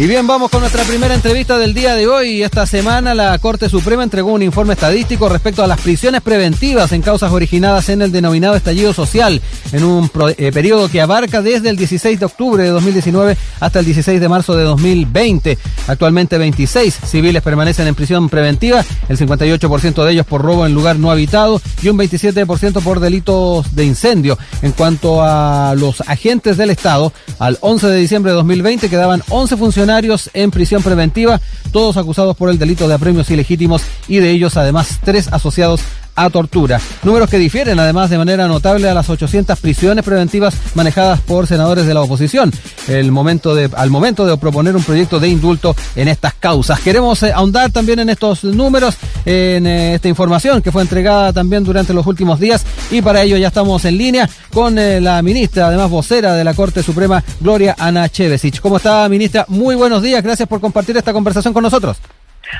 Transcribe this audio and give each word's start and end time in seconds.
Y 0.00 0.06
bien, 0.06 0.26
vamos 0.26 0.50
con 0.50 0.62
nuestra 0.62 0.82
primera 0.84 1.14
entrevista 1.14 1.58
del 1.58 1.74
día 1.74 1.94
de 1.94 2.08
hoy. 2.08 2.42
Esta 2.42 2.64
semana 2.64 3.14
la 3.14 3.36
Corte 3.36 3.68
Suprema 3.68 4.02
entregó 4.02 4.32
un 4.32 4.42
informe 4.42 4.72
estadístico 4.72 5.28
respecto 5.28 5.62
a 5.62 5.66
las 5.66 5.78
prisiones 5.78 6.22
preventivas 6.22 6.92
en 6.92 7.02
causas 7.02 7.30
originadas 7.32 7.90
en 7.90 8.00
el 8.00 8.10
denominado 8.10 8.54
estallido 8.54 8.94
social, 8.94 9.42
en 9.72 9.84
un 9.84 10.10
eh, 10.38 10.52
periodo 10.52 10.88
que 10.88 11.02
abarca 11.02 11.42
desde 11.42 11.68
el 11.68 11.76
16 11.76 12.18
de 12.18 12.24
octubre 12.24 12.62
de 12.62 12.70
2019 12.70 13.36
hasta 13.60 13.80
el 13.80 13.84
16 13.84 14.18
de 14.18 14.28
marzo 14.30 14.56
de 14.56 14.64
2020. 14.64 15.58
Actualmente 15.86 16.38
26 16.38 16.98
civiles 17.04 17.42
permanecen 17.42 17.86
en 17.86 17.94
prisión 17.94 18.30
preventiva, 18.30 18.82
el 19.10 19.18
58% 19.18 20.02
de 20.02 20.12
ellos 20.12 20.24
por 20.24 20.40
robo 20.40 20.64
en 20.64 20.72
lugar 20.72 20.98
no 20.98 21.10
habitado 21.10 21.60
y 21.82 21.90
un 21.90 21.98
27% 21.98 22.82
por 22.82 23.00
delitos 23.00 23.76
de 23.76 23.84
incendio. 23.84 24.38
En 24.62 24.72
cuanto 24.72 25.22
a 25.22 25.74
los 25.76 26.00
agentes 26.08 26.56
del 26.56 26.70
Estado, 26.70 27.12
al 27.38 27.58
11 27.60 27.86
de 27.88 27.96
diciembre 27.98 28.32
de 28.32 28.36
2020 28.36 28.88
quedaban 28.88 29.22
11 29.28 29.58
funcionarios 29.58 29.89
en 30.34 30.50
prisión 30.50 30.82
preventiva, 30.82 31.40
todos 31.72 31.96
acusados 31.96 32.36
por 32.36 32.48
el 32.48 32.58
delito 32.58 32.86
de 32.86 32.94
apremios 32.94 33.30
ilegítimos 33.30 33.82
y 34.08 34.18
de 34.18 34.30
ellos 34.30 34.56
además 34.56 35.00
tres 35.04 35.28
asociados 35.28 35.80
a 36.14 36.30
tortura. 36.30 36.80
Números 37.02 37.28
que 37.30 37.38
difieren 37.38 37.78
además 37.78 38.10
de 38.10 38.18
manera 38.18 38.46
notable 38.48 38.88
a 38.88 38.94
las 38.94 39.08
800 39.08 39.58
prisiones 39.58 40.04
preventivas 40.04 40.54
manejadas 40.74 41.20
por 41.20 41.46
senadores 41.46 41.86
de 41.86 41.94
la 41.94 42.02
oposición 42.02 42.52
el 42.88 43.12
momento 43.12 43.54
de, 43.54 43.70
al 43.76 43.90
momento 43.90 44.26
de 44.26 44.36
proponer 44.36 44.76
un 44.76 44.82
proyecto 44.82 45.20
de 45.20 45.28
indulto 45.28 45.74
en 45.96 46.08
estas 46.08 46.34
causas. 46.34 46.80
Queremos 46.80 47.22
eh, 47.22 47.32
ahondar 47.32 47.70
también 47.70 47.98
en 48.00 48.10
estos 48.10 48.44
números, 48.44 48.96
en 49.24 49.66
eh, 49.66 49.94
esta 49.94 50.08
información 50.08 50.62
que 50.62 50.72
fue 50.72 50.82
entregada 50.82 51.32
también 51.32 51.64
durante 51.64 51.92
los 51.92 52.06
últimos 52.06 52.40
días 52.40 52.64
y 52.90 53.02
para 53.02 53.22
ello 53.22 53.36
ya 53.36 53.48
estamos 53.48 53.84
en 53.84 53.98
línea 53.98 54.28
con 54.52 54.78
eh, 54.78 55.00
la 55.00 55.22
ministra, 55.22 55.68
además 55.68 55.90
vocera 55.90 56.34
de 56.34 56.44
la 56.44 56.54
Corte 56.54 56.82
Suprema, 56.82 57.22
Gloria 57.40 57.76
Ana 57.78 58.08
Chevesich. 58.08 58.60
¿Cómo 58.60 58.78
está, 58.78 59.08
ministra? 59.08 59.44
Muy 59.48 59.74
buenos 59.74 60.02
días, 60.02 60.22
gracias 60.22 60.48
por 60.48 60.60
compartir 60.60 60.96
esta 60.96 61.12
conversación 61.12 61.52
con 61.54 61.62
nosotros. 61.62 61.98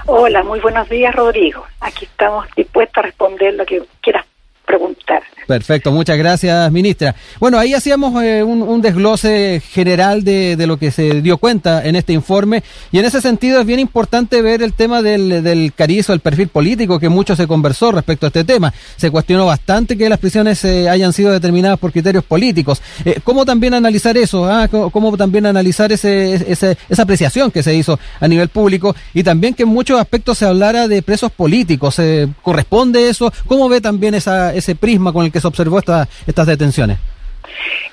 Hola, 0.06 0.42
muy 0.42 0.60
buenos 0.60 0.88
días, 0.88 1.14
Rodrigo. 1.14 1.66
Aquí 1.80 2.04
estamos 2.04 2.46
dispuestos 2.56 2.98
a 2.98 3.02
responder 3.02 3.54
lo 3.54 3.66
que 3.66 3.82
quieras 4.00 4.24
preguntar. 4.70 5.22
Perfecto, 5.50 5.90
muchas 5.90 6.16
gracias, 6.16 6.70
ministra. 6.70 7.16
Bueno, 7.40 7.58
ahí 7.58 7.74
hacíamos 7.74 8.22
eh, 8.22 8.44
un, 8.44 8.80
desglose 8.80 9.60
general 9.68 10.22
de, 10.22 10.56
lo 10.64 10.76
que 10.76 10.92
se 10.92 11.22
dio 11.22 11.38
cuenta 11.38 11.84
en 11.84 11.96
este 11.96 12.12
informe 12.12 12.62
y 12.92 13.00
en 13.00 13.04
ese 13.04 13.20
sentido 13.20 13.58
es 13.60 13.66
bien 13.66 13.80
importante 13.80 14.42
ver 14.42 14.62
el 14.62 14.74
tema 14.74 15.02
del, 15.02 15.42
del 15.42 15.72
carizo, 15.74 16.12
el 16.12 16.20
perfil 16.20 16.46
político 16.46 17.00
que 17.00 17.08
mucho 17.08 17.34
se 17.34 17.48
conversó 17.48 17.90
respecto 17.90 18.26
a 18.26 18.28
este 18.28 18.44
tema. 18.44 18.72
Se 18.96 19.10
cuestionó 19.10 19.46
bastante 19.46 19.98
que 19.98 20.08
las 20.08 20.20
prisiones 20.20 20.64
eh, 20.64 20.88
hayan 20.88 21.12
sido 21.12 21.32
determinadas 21.32 21.80
por 21.80 21.90
criterios 21.90 22.22
políticos. 22.22 22.80
Eh, 23.04 23.18
¿Cómo 23.24 23.44
también 23.44 23.74
analizar 23.74 24.16
eso? 24.16 24.44
Ah? 24.48 24.68
¿Cómo, 24.68 25.16
también 25.16 25.46
analizar 25.46 25.90
ese, 25.90 26.52
esa 26.52 27.02
apreciación 27.02 27.50
que 27.50 27.64
se 27.64 27.74
hizo 27.74 27.98
a 28.20 28.28
nivel 28.28 28.50
público 28.50 28.94
y 29.14 29.24
también 29.24 29.54
que 29.54 29.64
en 29.64 29.70
muchos 29.70 30.00
aspectos 30.00 30.38
se 30.38 30.46
hablara 30.46 30.86
de 30.86 31.02
presos 31.02 31.32
políticos? 31.32 32.00
¿Corresponde 32.42 33.08
eso? 33.08 33.32
¿Cómo 33.46 33.68
ve 33.68 33.80
también 33.80 34.14
esa, 34.14 34.54
ese 34.60 34.76
prisma 34.76 35.12
con 35.12 35.24
el 35.24 35.32
que 35.32 35.40
se 35.40 35.48
observó 35.48 35.78
esta, 35.78 36.08
estas 36.26 36.46
detenciones? 36.46 36.98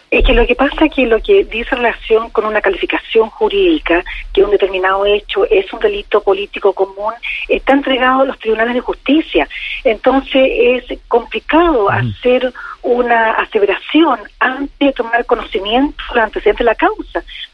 Es 0.10 0.24
que 0.24 0.34
lo 0.34 0.48
que 0.48 0.56
pasa 0.56 0.86
es 0.86 0.94
que 0.94 1.06
lo 1.06 1.22
que 1.22 1.44
dice 1.44 1.76
relación 1.76 2.30
con 2.30 2.46
una 2.46 2.62
calificación 2.62 3.30
jurídica, 3.30 4.06
que 4.34 4.42
un 4.42 4.52
determinado 4.52 5.06
hecho 5.06 5.46
es 5.50 5.72
un 5.74 5.80
delito 5.82 6.22
político 6.22 6.72
común, 6.72 7.14
está 7.50 7.74
entregado 7.74 8.22
a 8.22 8.26
los 8.26 8.40
tribunales 8.40 8.76
de 8.76 8.80
justicia. 8.80 9.50
Entonces 9.84 10.50
es 10.50 11.00
complicado 11.10 11.90
hacer 11.90 12.54
una 12.84 13.34
aseveración 13.34 14.20
antes 14.40 14.80
de 14.80 14.94
tomar 14.94 15.26
conocimiento 15.26 16.02
de 16.10 16.16
los 16.16 16.24
antecedentes 16.24 16.60
de 16.60 16.72
la 16.72 16.76
causa. 16.76 17.07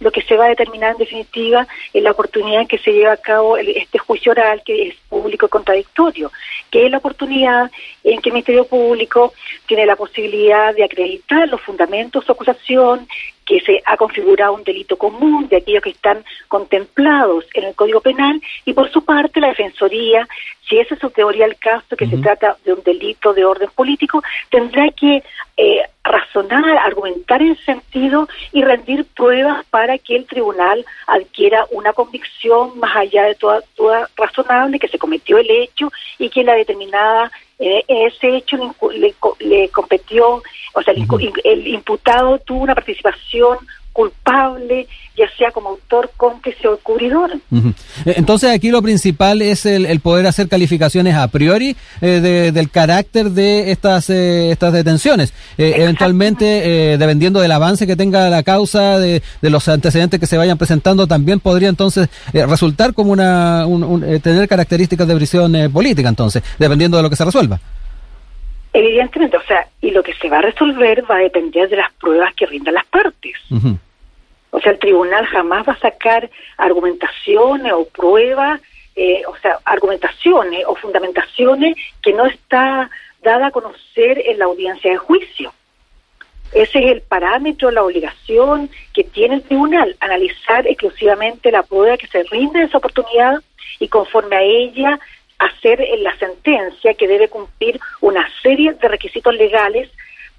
Lo 0.03 0.11
que 0.11 0.21
se 0.21 0.35
va 0.35 0.45
a 0.45 0.49
determinar 0.49 0.91
en 0.91 0.97
definitiva 0.97 1.65
es 1.93 2.03
la 2.03 2.11
oportunidad 2.11 2.61
en 2.61 2.67
que 2.67 2.77
se 2.77 2.91
lleva 2.91 3.13
a 3.13 3.17
cabo 3.17 3.55
este 3.55 3.97
juicio 3.99 4.33
oral 4.33 4.61
que 4.65 4.89
es 4.89 4.95
público 5.07 5.47
contradictorio, 5.47 6.29
que 6.69 6.85
es 6.85 6.91
la 6.91 6.97
oportunidad 6.97 7.71
en 8.03 8.21
que 8.21 8.29
el 8.29 8.33
Ministerio 8.33 8.65
Público 8.65 9.33
tiene 9.65 9.85
la 9.85 9.95
posibilidad 9.95 10.75
de 10.75 10.83
acreditar 10.83 11.47
los 11.47 11.61
fundamentos 11.61 12.27
de 12.27 12.33
acusación, 12.33 13.07
que 13.45 13.59
se 13.61 13.81
ha 13.85 13.97
configurado 13.97 14.53
un 14.53 14.63
delito 14.63 14.97
común 14.97 15.47
de 15.49 15.57
aquellos 15.57 15.83
que 15.83 15.91
están 15.91 16.23
contemplados 16.47 17.45
en 17.53 17.65
el 17.65 17.75
Código 17.75 18.01
Penal 18.01 18.41
y 18.65 18.73
por 18.73 18.91
su 18.91 19.03
parte 19.03 19.39
la 19.39 19.49
Defensoría, 19.49 20.27
si 20.67 20.79
esa 20.79 20.95
es 20.95 21.01
su 21.01 21.09
teoría 21.09 21.45
del 21.45 21.57
caso, 21.57 21.95
que 21.95 22.07
se 22.07 22.17
trata 22.17 22.55
de 22.63 22.73
un 22.73 22.83
delito 22.83 23.33
de 23.33 23.43
orden 23.43 23.69
político, 23.75 24.23
tendrá 24.49 24.89
que 24.91 25.23
eh, 25.57 25.81
razonar, 26.03 26.77
argumentar 26.77 27.41
en 27.41 27.57
sentido 27.57 28.27
y 28.51 28.63
rendir 28.63 29.05
pruebas 29.05 29.65
para 29.69 29.97
que 29.97 30.15
el 30.15 30.25
tribunal 30.25 30.85
adquiera 31.07 31.65
una 31.71 31.93
convicción 31.93 32.79
más 32.79 32.95
allá 32.95 33.25
de 33.25 33.35
toda, 33.35 33.61
toda 33.75 34.09
razonable 34.15 34.79
que 34.79 34.87
se 34.87 34.97
cometió 34.97 35.37
el 35.37 35.49
hecho 35.49 35.91
y 36.17 36.29
que 36.29 36.43
la 36.43 36.55
determinada 36.55 37.31
eh, 37.63 37.85
ese 37.87 38.35
hecho 38.35 38.57
le, 38.93 39.15
le, 39.39 39.69
competió, 39.69 40.43
o 40.73 40.81
sea, 40.83 40.93
el 40.93 41.67
imputado 41.67 42.39
tuvo 42.39 42.63
una 42.63 42.75
participación 42.75 43.57
culpable, 43.93 44.87
ya 45.15 45.25
sea 45.37 45.51
como 45.51 45.69
autor, 45.69 46.11
cómplice 46.17 46.67
o 46.67 46.77
cubridor. 46.79 47.31
Eh, 48.05 48.15
entonces 48.17 48.49
aquí 48.51 48.69
lo 48.69 48.81
principal 48.81 49.41
es 49.41 49.65
el, 49.65 49.99
poder 49.99 50.25
hacer 50.25 50.49
calificaciones 50.49 51.15
a 51.15 51.27
priori 51.27 51.77
eh, 52.01 52.51
del 52.53 52.69
carácter 52.71 53.29
de 53.29 53.71
estas 53.71 54.09
eh, 54.09 54.51
estas 54.51 54.73
detenciones. 54.73 55.33
eventualmente, 55.57 56.97
dependiendo 56.97 57.39
del 57.39 57.51
avance 57.51 57.85
que 57.85 57.95
tenga 57.95 58.29
la 58.29 58.41
causa, 58.41 58.97
de, 58.99 59.21
los 59.41 59.67
antecedentes 59.67 60.19
que 60.19 60.25
se 60.25 60.37
vayan 60.37 60.57
presentando, 60.57 61.05
también 61.05 61.39
podría 61.39 61.69
entonces 61.69 62.09
resultar 62.33 62.93
como 62.93 63.11
una 63.11 63.65
tener 64.21 64.47
características 64.47 65.07
de 65.07 65.15
prisión 65.15 65.71
política, 65.71 66.09
entonces, 66.09 66.41
dependiendo 66.57 66.97
de 66.97 67.03
lo 67.03 67.09
que 67.09 67.15
se 67.15 67.25
resuelva. 67.25 67.59
Evidentemente, 68.73 69.37
o 69.37 69.43
sea, 69.43 69.67
y 69.81 69.91
lo 69.91 70.01
que 70.01 70.15
se 70.15 70.29
va 70.29 70.39
a 70.39 70.41
resolver 70.41 71.09
va 71.09 71.17
a 71.17 71.19
depender 71.19 71.69
de 71.69 71.77
las 71.77 71.93
pruebas 71.93 72.33
que 72.33 72.47
rindan 72.47 72.73
las 72.73 72.85
partes. 72.87 73.35
O 74.49 74.59
sea, 74.59 74.71
el 74.71 74.79
tribunal 74.79 75.25
jamás 75.27 75.67
va 75.67 75.73
a 75.73 75.79
sacar 75.79 76.29
argumentaciones 76.57 77.71
o 77.71 77.85
pruebas, 77.85 78.61
eh, 78.95 79.21
o 79.27 79.35
sea, 79.37 79.59
argumentaciones 79.65 80.63
o 80.67 80.75
fundamentaciones 80.75 81.75
que 82.01 82.13
no 82.13 82.25
está 82.25 82.89
dada 83.21 83.47
a 83.47 83.51
conocer 83.51 84.21
en 84.25 84.39
la 84.39 84.45
audiencia 84.45 84.91
de 84.91 84.97
juicio. 84.97 85.53
Ese 86.51 86.79
es 86.79 86.91
el 86.91 87.01
parámetro, 87.01 87.71
la 87.71 87.83
obligación 87.83 88.69
que 88.93 89.03
tiene 89.03 89.35
el 89.35 89.43
tribunal, 89.43 89.95
analizar 89.99 90.67
exclusivamente 90.67 91.51
la 91.51 91.63
prueba 91.63 91.97
que 91.97 92.07
se 92.07 92.23
rinde 92.23 92.59
en 92.59 92.65
esa 92.65 92.77
oportunidad 92.77 93.41
y 93.79 93.87
conforme 93.87 94.35
a 94.35 94.41
ella 94.41 94.99
hacer 95.45 95.81
en 95.81 96.03
la 96.03 96.15
sentencia 96.17 96.93
que 96.93 97.07
debe 97.07 97.27
cumplir 97.27 97.79
una 98.01 98.27
serie 98.41 98.73
de 98.73 98.87
requisitos 98.87 99.33
legales 99.35 99.89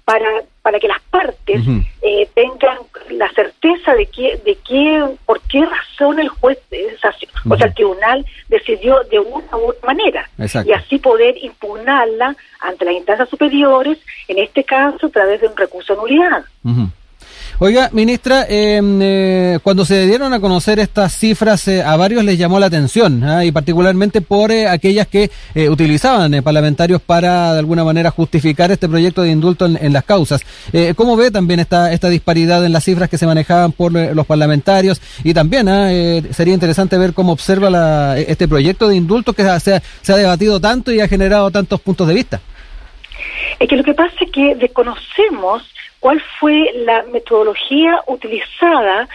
para, 0.05 0.43
para 0.61 0.79
que 0.79 0.87
las 0.87 1.01
partes 1.09 1.61
eh, 2.03 2.29
tengan 2.35 2.77
la 3.09 3.27
certeza 3.31 3.95
de 3.95 4.05
que, 4.05 4.39
de 4.45 4.55
que, 4.55 5.03
por 5.25 5.41
qué 5.41 5.65
razón 5.65 6.19
el 6.19 6.29
juez, 6.29 6.59
o 6.69 7.57
sea, 7.57 7.67
el 7.67 7.73
tribunal 7.73 8.23
decidió 8.47 9.03
de 9.09 9.19
una 9.19 9.57
u 9.57 9.69
otra 9.69 9.87
manera. 9.87 10.29
Y 10.63 10.71
así 10.73 10.99
poder 10.99 11.35
impugnarla 11.43 12.35
ante 12.59 12.85
las 12.85 12.93
instancias 12.93 13.29
superiores, 13.29 13.97
en 14.27 14.37
este 14.37 14.63
caso 14.63 15.07
a 15.07 15.09
través 15.09 15.41
de 15.41 15.47
un 15.47 15.57
recurso 15.57 15.95
de 15.95 16.01
nulidad. 16.01 16.45
Oiga, 17.57 17.89
ministra, 17.93 18.45
em, 18.49 18.99
eh, 19.01 19.59
cuando 19.63 19.85
se 19.85 20.05
dieron 20.05 20.33
a 20.33 20.41
conocer 20.41 20.77
estas 20.77 21.17
cifras, 21.17 21.65
eh, 21.69 21.81
a 21.81 21.95
varios 21.95 22.25
les 22.25 22.37
llamó 22.37 22.59
la 22.59 22.65
atención, 22.65 23.23
¿ah? 23.23 23.45
y 23.45 23.53
particularmente 23.53 24.19
por 24.19 24.51
eh, 24.51 24.67
aquellas 24.67 25.07
que 25.07 25.31
utilizaban 25.69 26.43
parlamentarios 26.43 27.01
para, 27.01 27.53
de 27.53 27.59
alguna 27.59 27.85
manera, 27.85 28.11
justificar 28.11 28.71
este 28.71 28.89
proyecto 28.89 29.21
de 29.21 29.31
indulto 29.31 29.65
en, 29.65 29.93
las 29.93 30.03
causas. 30.03 30.41
¿Cómo 30.97 31.15
ve 31.15 31.31
también 31.31 31.61
esta, 31.61 31.93
esta 31.93 32.09
disparidad 32.09 32.65
en 32.65 32.73
las 32.73 32.83
cifras 32.83 33.09
que 33.09 33.17
se 33.17 33.25
manejaban 33.25 33.71
por 33.71 33.93
los 33.93 34.25
parlamentarios? 34.25 35.01
Y 35.23 35.33
también 35.33 35.69
¿ah? 35.69 35.89
sería 36.31 36.53
interesante 36.53 36.97
ver 36.97 37.13
cómo 37.13 37.31
observa 37.31 37.69
la, 37.69 38.19
este 38.19 38.49
proyecto 38.49 38.89
de 38.89 38.97
indulto 38.97 39.31
que 39.31 39.43
se 39.59 39.81
se 40.01 40.13
ha 40.13 40.17
debatido 40.17 40.59
tanto 40.59 40.91
y 40.91 40.99
ha 40.99 41.07
generado 41.07 41.49
tantos 41.51 41.79
puntos 41.79 42.07
de 42.07 42.13
vista. 42.13 42.41
Es 43.59 43.69
que 43.69 43.77
lo 43.77 43.83
que 43.83 43.93
pasa 43.93 44.13
es 44.19 44.31
que 44.31 44.55
desconocemos 44.55 45.63
cuál 46.05 46.21
fue 46.39 46.71
la 46.85 47.01
metodología 47.11 47.99
utilizada 48.05 49.09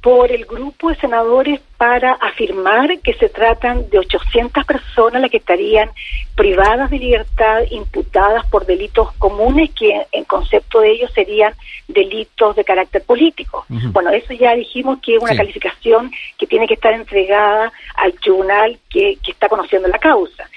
por 0.00 0.30
el 0.30 0.44
grupo 0.44 0.90
de 0.90 0.94
senadores 0.94 1.58
para 1.76 2.12
afirmar 2.12 3.00
que 3.00 3.14
se 3.14 3.28
tratan 3.28 3.90
de 3.90 3.98
800 3.98 4.64
personas 4.64 5.22
las 5.22 5.30
que 5.32 5.38
estarían 5.38 5.90
privadas 6.36 6.88
de 6.90 7.00
libertad, 7.00 7.62
imputadas 7.72 8.46
por 8.46 8.64
delitos 8.64 9.10
comunes 9.14 9.70
que 9.72 10.06
en 10.12 10.22
concepto 10.22 10.78
de 10.78 10.92
ellos 10.92 11.10
serían 11.12 11.52
delitos 11.88 12.54
de 12.54 12.62
carácter 12.62 13.02
político. 13.02 13.66
Bueno, 13.68 14.10
eso 14.10 14.32
ya 14.32 14.54
dijimos 14.54 15.00
que 15.02 15.16
es 15.16 15.20
una 15.20 15.34
calificación 15.34 16.12
que 16.38 16.46
tiene 16.46 16.68
que 16.68 16.74
estar 16.74 16.92
entregada 16.92 17.72
al 17.96 18.12
tribunal 18.12 18.78
que, 18.88 19.18
que 19.20 19.32
está 19.32 19.48
conociendo 19.48 19.88
la 19.88 19.98
causa 19.98 20.48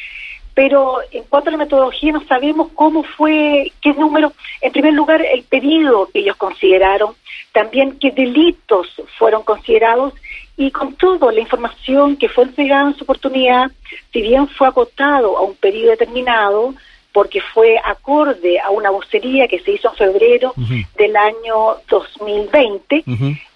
pero 0.59 0.97
en 1.13 1.23
cuanto 1.23 1.47
a 1.47 1.51
la 1.53 1.57
metodología 1.57 2.11
no 2.11 2.21
sabemos 2.25 2.67
cómo 2.75 3.03
fue, 3.03 3.71
qué 3.81 3.93
número, 3.93 4.33
en 4.59 4.73
primer 4.73 4.93
lugar 4.93 5.21
el 5.21 5.43
pedido 5.43 6.09
que 6.11 6.19
ellos 6.19 6.35
consideraron, 6.35 7.13
también 7.53 7.97
qué 7.97 8.11
delitos 8.11 8.87
fueron 9.17 9.43
considerados 9.43 10.13
Y 10.57 10.71
con 10.71 10.95
todo, 10.95 11.31
la 11.31 11.39
información 11.39 12.17
que 12.17 12.27
fue 12.27 12.43
entregada 12.43 12.89
en 12.89 12.95
su 12.97 13.05
oportunidad, 13.05 13.71
si 14.11 14.21
bien 14.21 14.49
fue 14.49 14.67
acotado 14.67 15.37
a 15.37 15.43
un 15.43 15.55
periodo 15.55 15.91
determinado, 15.91 16.73
porque 17.13 17.39
fue 17.39 17.77
acorde 17.81 18.59
a 18.59 18.69
una 18.69 18.89
vocería 18.89 19.47
que 19.47 19.59
se 19.59 19.71
hizo 19.71 19.87
en 19.91 19.95
febrero 19.95 20.53
del 20.97 21.15
año 21.15 21.77
2020, 21.89 23.05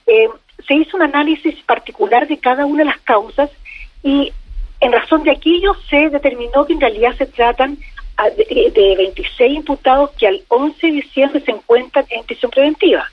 eh, 0.08 0.30
se 0.66 0.74
hizo 0.74 0.96
un 0.96 1.04
análisis 1.04 1.54
particular 1.64 2.30
de 2.30 2.38
cada 2.38 2.66
una 2.66 2.84
de 2.84 2.92
las 2.92 3.02
causas 3.02 3.50
y 4.02 4.32
en 4.84 4.92
razón 4.92 5.24
de 5.24 5.32
aquello 5.32 5.76
se 5.90 6.10
determinó 6.10 6.66
que 6.66 6.74
en 6.74 6.82
realidad 6.82 7.16
se 7.18 7.26
tratan 7.26 7.78
ah, 8.18 8.30
de, 8.30 8.96
26 8.98 9.56
imputados 9.56 10.12
que 10.12 10.28
al 10.28 10.42
11 10.48 10.88
de 10.88 10.94
diciembre 10.94 11.42
se 11.42 11.52
encuentran 11.52 12.06
en 12.10 12.24
prisión 12.26 12.52
preventiva. 12.52 13.10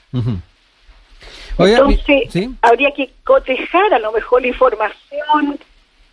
Entonces, 1.57 2.49
habría 2.61 2.91
que 2.91 3.11
cotejar 3.23 3.93
a 3.93 3.99
lo 3.99 4.11
mejor 4.11 4.41
la 4.41 4.47
información 4.47 5.59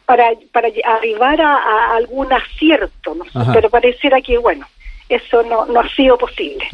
para, 0.05 0.31
para 0.53 0.69
arribar 0.85 1.41
a, 1.41 1.97
algún 1.97 2.33
acierto, 2.33 3.15
¿no? 3.15 3.53
pero 3.53 3.69
pareciera 3.69 4.21
que, 4.21 4.39
bueno, 4.39 4.67
eso 5.09 5.43
no, 5.45 5.65
no 5.67 5.81
ha 5.81 5.89
sido 5.89 6.19
posible. 6.19 6.69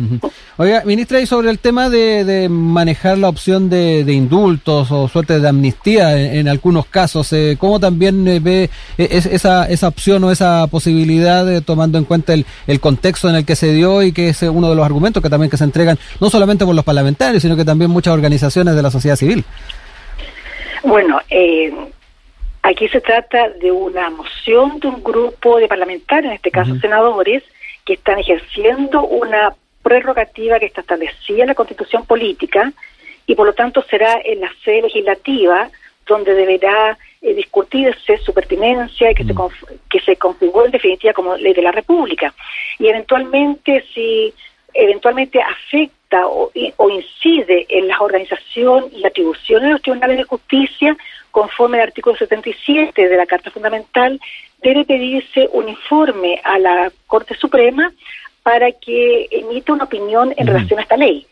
Oiga, 0.56 0.82
ministra, 0.84 1.20
y 1.20 1.26
sobre 1.26 1.50
el 1.50 1.60
tema 1.60 1.88
de, 1.88 2.48
manejar 2.50 3.18
la 3.18 3.28
opción 3.28 3.70
de, 3.70 4.00
indultos 4.08 4.90
o 4.90 5.06
suerte 5.08 5.38
de 5.38 5.48
amnistía 5.48 6.16
en, 6.16 6.48
algunos 6.48 6.86
casos, 6.86 7.32
eh, 7.32 7.56
¿cómo 7.58 7.78
también 7.78 8.26
eh, 8.26 8.40
ve 8.40 8.70
eh, 8.98 9.08
esa, 9.10 9.68
esa 9.68 9.88
opción 9.88 10.24
o 10.24 10.32
esa 10.32 10.66
posibilidad, 10.66 11.62
tomando 11.62 11.96
en 11.96 12.04
cuenta 12.04 12.34
el, 12.34 12.44
el 12.66 12.80
contexto 12.80 13.28
en 13.28 13.36
el 13.36 13.44
que 13.44 13.54
se 13.54 13.72
dio 13.72 14.02
y 14.02 14.12
que 14.12 14.30
es 14.30 14.42
uno 14.42 14.68
de 14.68 14.74
los 14.74 14.84
argumentos 14.84 15.22
que 15.22 15.30
también 15.30 15.50
que 15.50 15.56
se 15.56 15.64
entregan 15.64 15.98
no 16.20 16.28
solamente 16.28 16.64
por 16.64 16.74
los 16.74 16.84
parlamentarios, 16.84 17.40
sino 17.40 17.56
que 17.56 17.64
también 17.64 17.90
muchas 17.90 18.14
organizaciones 18.14 18.74
de 18.74 18.82
la 18.82 18.90
sociedad 18.90 19.16
civil? 19.16 19.44
Bueno, 20.82 21.20
aquí 22.62 22.88
se 22.88 23.00
trata 23.00 23.48
de 23.60 23.70
una 23.70 24.10
moción 24.10 24.80
de 24.80 24.88
un 24.88 25.04
grupo 25.04 25.58
de 25.58 25.68
parlamentarios, 25.68 26.30
en 26.30 26.36
este 26.36 26.50
caso 26.50 26.74
senadores, 26.80 27.44
que 27.84 27.94
están 27.94 28.18
ejerciendo 28.18 29.04
una 29.04 29.54
prerrogativa 29.82 30.58
que 30.58 30.66
está 30.66 30.80
establecida 30.80 31.42
en 31.42 31.48
la 31.48 31.54
Constitución 31.54 32.06
política 32.06 32.72
y 33.26 33.34
por 33.34 33.46
lo 33.46 33.52
tanto 33.52 33.82
será 33.82 34.20
en 34.24 34.40
la 34.40 34.50
sede 34.64 34.82
legislativa 34.82 35.70
donde 36.06 36.34
deberá 36.34 36.98
eh, 37.22 37.34
discutirse 37.34 38.18
su 38.18 38.34
pertinencia 38.34 39.10
y 39.10 39.14
que, 39.14 39.24
se, 39.24 39.32
mm. 39.32 39.48
que 39.88 40.00
se 40.00 40.16
configure 40.16 40.66
en 40.66 40.72
definitiva 40.72 41.12
como 41.12 41.36
ley 41.36 41.54
de 41.54 41.62
la 41.62 41.72
República. 41.72 42.34
Y 42.78 42.88
eventualmente, 42.88 43.84
si 43.94 44.32
eventualmente 44.74 45.40
afecta 45.40 46.26
o, 46.26 46.50
o 46.76 46.90
incide 46.90 47.66
en 47.68 47.88
la 47.88 47.98
organización 48.00 48.86
y 48.92 49.06
atribuciones 49.06 49.68
de 49.68 49.72
los 49.72 49.82
tribunales 49.82 50.18
de 50.18 50.24
justicia, 50.24 50.96
conforme 51.34 51.78
al 51.78 51.88
artículo 51.88 52.16
77 52.16 53.08
de 53.08 53.16
la 53.16 53.26
Carta 53.26 53.50
Fundamental, 53.50 54.20
debe 54.62 54.84
pedirse 54.84 55.48
un 55.52 55.68
informe 55.68 56.40
a 56.44 56.60
la 56.60 56.92
Corte 57.08 57.34
Suprema 57.34 57.92
para 58.44 58.70
que 58.70 59.26
emita 59.32 59.72
una 59.72 59.82
opinión 59.82 60.32
en 60.36 60.46
relación 60.46 60.78
a 60.78 60.82
esta 60.82 60.96
ley. 60.96 61.26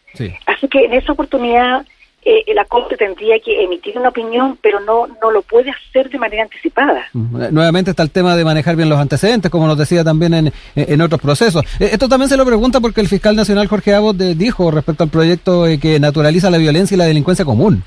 Así 0.46 0.66
que 0.66 0.86
en 0.86 0.94
esa 0.94 1.12
oportunidad 1.12 1.86
eh, 2.24 2.52
la 2.52 2.64
Corte 2.64 2.96
tendría 2.96 3.38
que 3.38 3.62
emitir 3.62 3.96
una 3.96 4.08
opinión, 4.08 4.58
pero 4.60 4.80
no, 4.80 5.06
no 5.22 5.30
lo 5.30 5.42
puede 5.42 5.70
hacer 5.70 6.10
de 6.10 6.18
manera 6.18 6.42
anticipada. 6.42 7.04
Nuevamente 7.12 7.90
está 7.92 8.02
el 8.02 8.10
tema 8.10 8.34
de 8.34 8.44
manejar 8.44 8.74
bien 8.74 8.88
los 8.88 8.98
antecedentes, 8.98 9.52
como 9.52 9.68
nos 9.68 9.78
decía 9.78 10.02
también 10.02 10.34
en, 10.34 10.52
en 10.74 11.00
otros 11.00 11.20
procesos. 11.20 11.64
Eh, 11.78 11.90
esto 11.92 12.08
también 12.08 12.28
se 12.28 12.36
lo 12.36 12.44
pregunta 12.44 12.80
porque 12.80 13.00
el 13.00 13.06
fiscal 13.06 13.36
nacional 13.36 13.68
Jorge 13.68 13.94
Abbott 13.94 14.20
eh, 14.20 14.34
dijo 14.34 14.72
respecto 14.72 15.04
al 15.04 15.10
proyecto 15.10 15.64
que 15.80 16.00
naturaliza 16.00 16.50
la 16.50 16.58
violencia 16.58 16.96
y 16.96 16.98
la 16.98 17.04
delincuencia 17.04 17.44
común 17.44 17.84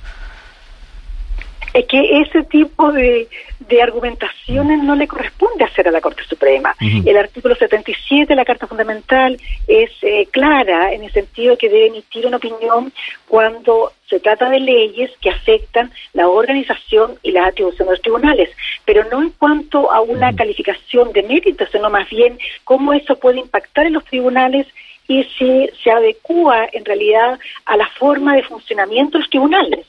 es 1.76 1.86
que 1.88 2.22
ese 2.22 2.44
tipo 2.44 2.92
de, 2.94 3.28
de 3.60 3.82
argumentaciones 3.82 4.82
no 4.82 4.96
le 4.96 5.08
corresponde 5.08 5.66
hacer 5.66 5.88
a 5.88 5.92
la 5.92 6.00
Corte 6.00 6.24
Suprema. 6.24 6.74
El 6.80 7.18
artículo 7.18 7.54
77 7.54 8.28
de 8.28 8.36
la 8.36 8.46
Carta 8.46 8.66
Fundamental 8.66 9.38
es 9.68 9.92
eh, 10.02 10.26
clara 10.32 10.94
en 10.94 11.04
el 11.04 11.12
sentido 11.12 11.58
que 11.58 11.70
debe 11.70 11.88
emitir 11.88 12.26
una 12.26 12.38
opinión 12.38 12.94
cuando 13.28 13.92
se 14.08 14.22
trata 14.22 14.50
de 14.50 14.62
leyes 14.62 15.12
que 15.20 15.30
afectan 15.30 15.92
la 16.14 16.30
organización 16.30 17.18
y 17.24 17.32
la 17.32 17.48
atribución 17.48 17.88
de 17.88 17.94
los 17.94 18.02
tribunales, 18.02 18.50
pero 18.86 19.04
no 19.12 19.22
en 19.22 19.32
cuanto 19.32 19.92
a 19.92 20.00
una 20.00 20.34
calificación 20.34 21.12
de 21.12 21.24
mérito, 21.24 21.66
sino 21.72 21.90
más 21.90 22.10
bien 22.10 22.38
cómo 22.64 22.94
eso 22.94 23.18
puede 23.18 23.40
impactar 23.40 23.88
en 23.88 23.94
los 23.94 24.06
tribunales 24.06 24.66
y 25.08 25.24
si 25.38 25.70
se 25.84 25.92
adecua 25.92 26.68
en 26.72 26.86
realidad 26.86 27.38
a 27.66 27.78
la 27.78 27.88
forma 28.00 28.36
de 28.36 28.44
funcionamiento 28.44 29.18
de 29.18 29.24
los 29.24 29.30
tribunales. 29.30 29.86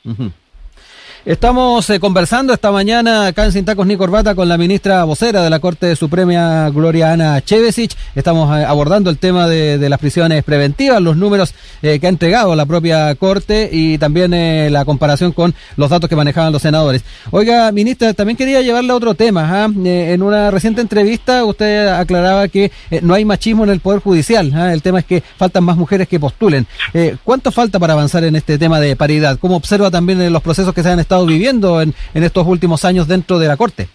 Estamos 1.27 1.91
eh, 1.91 1.99
conversando 1.99 2.53
esta 2.53 2.71
mañana 2.71 3.27
acá 3.27 3.47
en 3.47 3.51
Sin 3.51 3.65
Tacos 3.65 3.85
ni 3.85 3.97
Corbata 3.97 4.37
con 4.37 4.49
la 4.49 4.57
ministra 4.57 5.03
vocera 5.03 5.43
de 5.43 5.51
la 5.51 5.59
Corte 5.59 5.97
Suprema, 5.97 6.71
Gloria 6.71 7.11
Ana 7.11 7.41
Chevesich. 7.45 7.97
Estamos 8.15 8.57
eh, 8.57 8.65
abordando 8.65 9.11
el 9.11 9.19
tema 9.19 9.49
de, 9.49 9.77
las 9.89 9.99
prisiones 9.99 10.45
preventivas, 10.45 11.03
los 11.03 11.17
números 11.17 11.53
eh, 11.83 11.99
que 11.99 12.07
ha 12.07 12.11
entregado 12.11 12.55
la 12.55 12.65
propia 12.65 13.13
Corte 13.17 13.69
y 13.73 13.99
también 13.99 14.73
la 14.73 14.85
comparación 14.85 15.33
con 15.33 15.53
los 15.77 15.91
datos 15.91 16.09
que 16.09 16.15
manejaban 16.15 16.53
los 16.53 16.63
senadores. 16.63 17.03
Oiga, 17.33 17.73
ministra, 17.73 18.15
también 18.15 18.37
quería 18.37 18.63
llevarle 18.63 18.93
a 18.93 18.95
otro 18.95 19.15
tema. 19.15 19.65
¿ah? 19.65 19.69
en 19.85 20.23
una 20.23 20.53
reciente 20.53 20.81
entrevista 20.81 21.45
usted 21.45 21.89
aclaraba 21.89 22.47
que 22.47 22.71
no 23.03 23.15
hay 23.15 23.25
machismo 23.25 23.65
en 23.65 23.71
el 23.71 23.81
Poder 23.81 24.01
Judicial. 24.01 24.53
¿ah? 24.55 24.73
El 24.73 24.81
tema 24.81 25.01
es 25.01 25.05
que 25.05 25.25
faltan 25.37 25.65
más 25.65 25.77
mujeres 25.77 26.07
que 26.07 26.21
postulen. 26.21 26.69
¿Cuánto 27.25 27.51
falta 27.51 27.81
para 27.81 27.95
avanzar 27.95 28.23
en 28.23 28.37
este 28.37 28.59
tema 28.59 28.79
de 28.79 28.95
paridad? 28.95 29.41
¿Cómo 29.41 29.57
observa 29.57 29.91
también 29.91 30.33
los 30.33 30.41
procesos 30.41 30.73
que 30.73 30.85
se 30.85 30.91
han 30.91 31.01
estado 31.01 31.16
viviendo 31.25 31.81
en, 31.81 31.95
en 32.13 32.23
estos 32.25 32.47
últimos 32.47 32.85
años 32.85 33.09
dentro 33.09 33.39
de 33.39 33.49
la 33.49 33.57
Corte? 33.57 33.89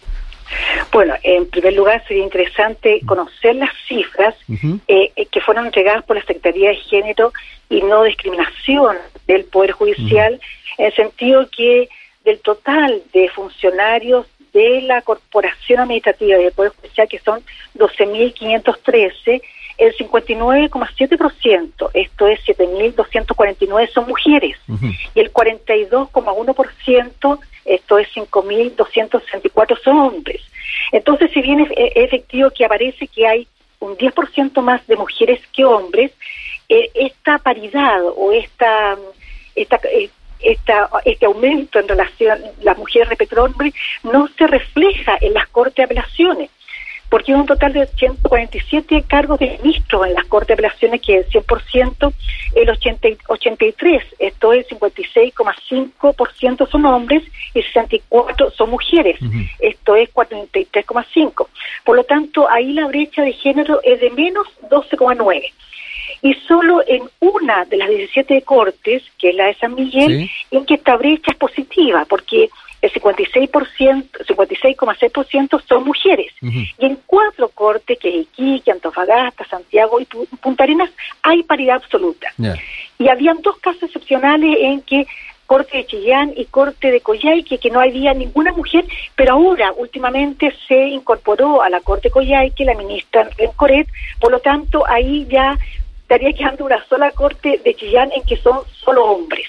Bueno, 0.91 1.13
en 1.23 1.50
primer 1.50 1.73
lugar 1.73 2.03
sería 2.07 2.23
interesante 2.23 3.00
conocer 3.06 3.56
las 3.56 3.69
cifras 3.88 4.35
eh, 4.88 5.12
eh, 5.15 5.25
que 5.27 5.39
fueron 5.41 5.65
entregadas 5.65 6.03
por 6.03 6.18
la 6.18 6.21
Secretaría 6.23 6.69
de 6.69 6.75
Género 6.75 7.31
y 7.69 7.81
No 7.81 8.03
Discriminación 8.03 8.97
del 9.25 9.45
Poder 9.45 9.71
Judicial, 9.71 10.39
en 10.77 10.85
el 10.85 10.94
sentido 10.94 11.47
que 11.56 11.88
del 12.25 12.39
total 12.39 13.01
de 13.13 13.29
funcionarios 13.29 14.27
de 14.51 14.81
la 14.81 15.01
Corporación 15.01 15.79
Administrativa 15.79 16.38
y 16.38 16.44
del 16.44 16.53
Poder 16.53 16.73
Judicial, 16.73 17.07
que 17.07 17.19
son 17.19 17.41
12.513, 17.77 19.41
el 19.81 19.94
59,7%, 19.98 21.89
esto 21.95 22.28
es 22.28 22.39
7.249, 22.45 23.92
son 23.92 24.07
mujeres, 24.07 24.56
y 25.16 25.19
el 25.19 25.33
42,1%, 25.33 27.39
esto 27.66 27.98
es 27.98 28.07
5.264, 28.16 29.83
son 29.83 29.98
hombres. 29.98 30.40
Entonces, 30.92 31.31
si 31.33 31.42
bien 31.42 31.61
es, 31.61 31.71
efectivo 31.95 32.52
que 32.52 32.64
aparece 32.64 33.07
que 33.07 33.26
hay 33.26 33.47
un 33.80 33.97
10% 33.97 34.61
más 34.61 34.85
de 34.85 34.97
mujeres 34.97 35.42
que 35.52 35.66
hombres, 35.66 36.11
eh, 36.69 36.92
esta 36.94 37.40
paridad 37.40 38.04
o 38.16 38.31
esta, 38.31 39.00
esta, 39.56 39.80
eh, 39.92 40.11
esta, 40.42 40.92
este 41.06 41.26
aumento 41.26 41.80
en 41.80 41.88
relación 41.88 42.33
a 42.33 42.38
las 42.61 42.78
mujeres 42.78 43.09
respecto 43.09 43.42
a 43.42 43.45
hombres 43.45 43.73
no 44.04 44.28
se 44.38 44.45
refleja 44.45 45.18
en 45.21 45.33
las 45.33 45.47
cortes 45.47 45.78
de 45.78 45.83
apelaciones 45.83 46.52
porque 47.11 47.35
un 47.35 47.45
total 47.45 47.73
de 47.73 47.85
147 47.87 49.03
cargos 49.06 49.37
de 49.37 49.59
ministros 49.61 50.07
en 50.07 50.13
las 50.13 50.23
Cortes 50.27 50.47
de 50.47 50.53
Apelaciones, 50.53 51.01
que 51.01 51.18
es 51.18 51.25
el 51.35 51.44
100%, 51.44 52.13
el 52.56 52.69
80, 52.69 53.09
83, 53.27 54.01
esto 54.18 54.53
es 54.53 54.65
56,5% 54.69 56.69
son 56.69 56.85
hombres 56.85 57.23
y 57.53 57.61
64 57.63 58.51
son 58.51 58.69
mujeres, 58.69 59.19
esto 59.59 59.97
es 59.97 60.09
43,5%. 60.13 61.47
Por 61.83 61.97
lo 61.97 62.06
tanto, 62.06 62.49
ahí 62.49 62.71
la 62.71 62.87
brecha 62.87 63.23
de 63.23 63.33
género 63.33 63.81
es 63.83 63.99
de 63.99 64.09
menos 64.11 64.47
12,9%. 64.69 65.51
Y 66.23 66.35
solo 66.47 66.81
en 66.87 67.01
una 67.19 67.65
de 67.65 67.75
las 67.75 67.89
17 67.89 68.41
cortes, 68.44 69.03
que 69.19 69.31
es 69.31 69.35
la 69.35 69.47
de 69.47 69.56
San 69.56 69.75
Miguel, 69.75 70.30
en 70.51 70.65
que 70.65 70.75
esta 70.75 70.95
brecha 70.95 71.31
es 71.31 71.37
positiva, 71.37 72.06
porque 72.07 72.49
el 72.81 72.92
56%, 72.92 74.26
56,6% 74.26 75.61
son 75.68 75.83
mujeres. 75.83 76.33
Y 76.42 76.85
en 76.85 76.97
cuatro 77.06 77.50
cortes, 77.50 78.00
que 78.00 78.09
es 78.09 78.16
Iquique, 78.23 78.71
Antofagasta, 78.71 79.45
Santiago 79.45 80.00
y 80.00 80.06
Punta 80.06 80.64
Arenas, 80.64 80.90
hay 81.21 81.44
paridad 81.44 81.76
absoluta. 81.76 82.33
Y 82.97 83.07
habían 83.07 83.42
dos 83.42 83.57
casos 83.59 83.83
excepcionales 83.83 84.57
en 84.59 84.81
que 84.81 85.06
corte 85.45 85.78
de 85.78 85.85
Chillán 85.85 86.33
y 86.35 86.45
corte 86.45 86.92
de 86.92 87.02
Coyhaique, 87.02 87.57
que 87.57 87.69
no 87.69 87.81
había 87.81 88.14
ninguna 88.14 88.54
mujer, 88.54 88.85
pero 89.16 89.33
ahora 89.33 89.73
últimamente 89.73 90.54
se 90.66 90.88
incorporó 90.88 91.61
a 91.61 91.69
la 91.69 91.81
corte 91.81 92.07
de 92.07 92.11
Coyhaique 92.11 92.64
la 92.64 92.73
ministra 92.73 93.30
Rencoret, 93.38 93.88
por 94.19 94.31
lo 94.31 94.40
tanto 94.40 94.88
ahí 94.88 95.28
ya 95.30 95.57
estaría 96.04 96.31
quedando 96.31 96.66
una 96.66 96.83
sola 96.85 97.11
corte 97.11 97.59
de 97.66 97.76
Chillán 97.76 98.11
en 98.16 98.23
que 98.23 98.38
son 98.38 98.59
solo 98.83 99.04
hombres. 99.06 99.47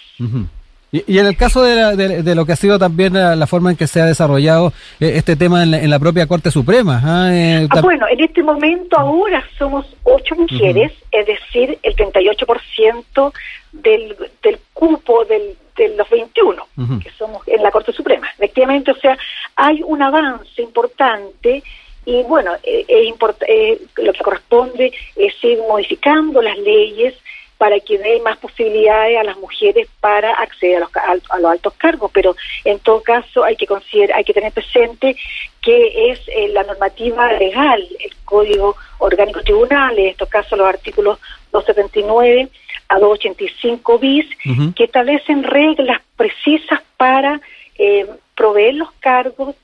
Y, 0.92 1.18
en 1.18 1.26
el 1.26 1.38
caso 1.38 1.62
de, 1.62 2.34
lo 2.34 2.44
que 2.44 2.52
ha 2.52 2.56
sido 2.56 2.78
también 2.78 3.14
la, 3.14 3.46
forma 3.46 3.70
en 3.70 3.78
que 3.78 3.86
se 3.86 4.02
ha 4.02 4.04
desarrollado 4.04 4.74
eh, 5.00 5.12
este 5.16 5.36
tema 5.36 5.62
en 5.62 5.88
la, 5.88 5.98
propia 5.98 6.26
Corte 6.26 6.50
Suprema. 6.50 7.00
¿ah? 7.02 7.30
Eh, 7.32 7.66
ah, 7.70 7.80
bueno, 7.80 8.06
en 8.10 8.20
este 8.20 8.42
momento 8.42 8.98
ahora 8.98 9.42
somos 9.56 9.86
ocho 10.04 10.36
mujeres, 10.36 10.92
es 11.10 11.26
decir, 11.26 11.78
el 11.82 11.96
38% 11.96 13.32
del, 13.72 14.16
del 14.42 14.58
cupo 14.74 15.24
del, 15.24 15.56
de 15.76 15.96
los 15.96 16.10
21 16.10 16.66
que 17.02 17.10
somos 17.12 17.48
en 17.48 17.62
la 17.62 17.70
Corte 17.70 17.92
Suprema. 17.92 18.28
Efectivamente, 18.34 18.90
o 18.90 18.96
sea, 18.96 19.16
hay 19.56 19.82
un 19.82 20.02
avance 20.02 20.60
importante 20.60 21.62
y 22.04 22.22
bueno, 22.24 22.52
eh, 22.64 22.84
eh, 22.88 23.80
lo 23.96 24.12
que 24.12 24.24
corresponde 24.24 24.92
es 25.16 25.44
ir 25.44 25.58
modificando 25.68 26.42
las 26.42 26.58
leyes 26.58 27.14
para 27.62 27.78
que 27.78 27.96
dé 27.96 28.20
más 28.22 28.38
posibilidades 28.38 29.16
a 29.20 29.22
las 29.22 29.36
mujeres 29.36 29.86
para 30.00 30.32
acceder 30.32 30.78
a 30.78 30.80
los, 30.80 30.90
a, 31.30 31.38
los 31.38 31.52
altos 31.52 31.72
cargos, 31.74 32.10
pero 32.12 32.34
en 32.64 32.80
todo 32.80 33.00
caso 33.04 33.44
hay 33.44 33.54
que 33.54 33.68
considerar, 33.68 34.18
hay 34.18 34.24
que 34.24 34.34
tener 34.34 34.50
presente 34.50 35.14
que 35.60 36.10
es 36.10 36.18
eh, 36.26 36.48
la 36.48 36.64
normativa 36.64 37.32
legal, 37.34 37.80
el 38.00 38.16
Código 38.24 38.74
Orgánico 38.98 39.42
Tribunal, 39.42 39.96
en 39.96 40.08
estos 40.08 40.28
casos 40.28 40.58
los 40.58 40.66
artículos 40.66 41.20
279 41.52 42.48
a 42.88 42.98
285 42.98 43.98
bis, 44.00 44.26
que 44.74 44.82
establecen 44.82 45.44
reglas 45.44 46.02
precisas 46.16 46.80
para 46.96 47.40
eh, 47.78 48.08
proveer 48.34 48.74
los 48.74 48.90
cargos 48.98 49.54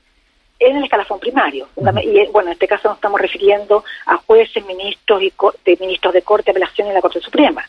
en 0.59 0.75
el 0.77 0.83
escalafón 0.83 1.19
primario. 1.19 1.67
Y 2.03 2.27
bueno, 2.31 2.49
en 2.49 2.53
este 2.53 2.67
caso 2.67 2.89
nos 2.89 2.97
estamos 2.97 3.19
refiriendo 3.19 3.83
a 4.05 4.17
jueces, 4.17 4.65
ministros 4.65 5.21
y 5.23 5.33
de 5.65 5.77
ministros 5.79 6.13
de 6.13 6.21
Corte, 6.21 6.51
Apelación 6.51 6.89
y 6.89 6.93
la 6.93 7.01
Corte 7.01 7.21
Suprema. 7.21 7.63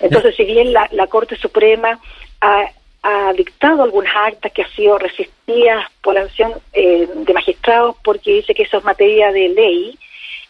Entonces, 0.00 0.34
si 0.36 0.44
bien 0.44 0.72
la, 0.72 1.06
Corte 1.08 1.36
Suprema 1.36 1.98
ha, 2.40 3.32
dictado 3.36 3.82
algunas 3.82 4.14
actas 4.16 4.50
que 4.52 4.62
han 4.62 4.70
sido 4.70 4.96
resistidas 4.98 5.84
por 6.02 6.14
la 6.14 6.22
acción 6.22 6.52
eh, 6.72 7.06
de 7.14 7.34
magistrados 7.34 7.96
porque 8.02 8.32
dice 8.32 8.54
que 8.54 8.62
eso 8.62 8.78
es 8.78 8.84
materia 8.84 9.30
de 9.30 9.50
ley, 9.50 9.98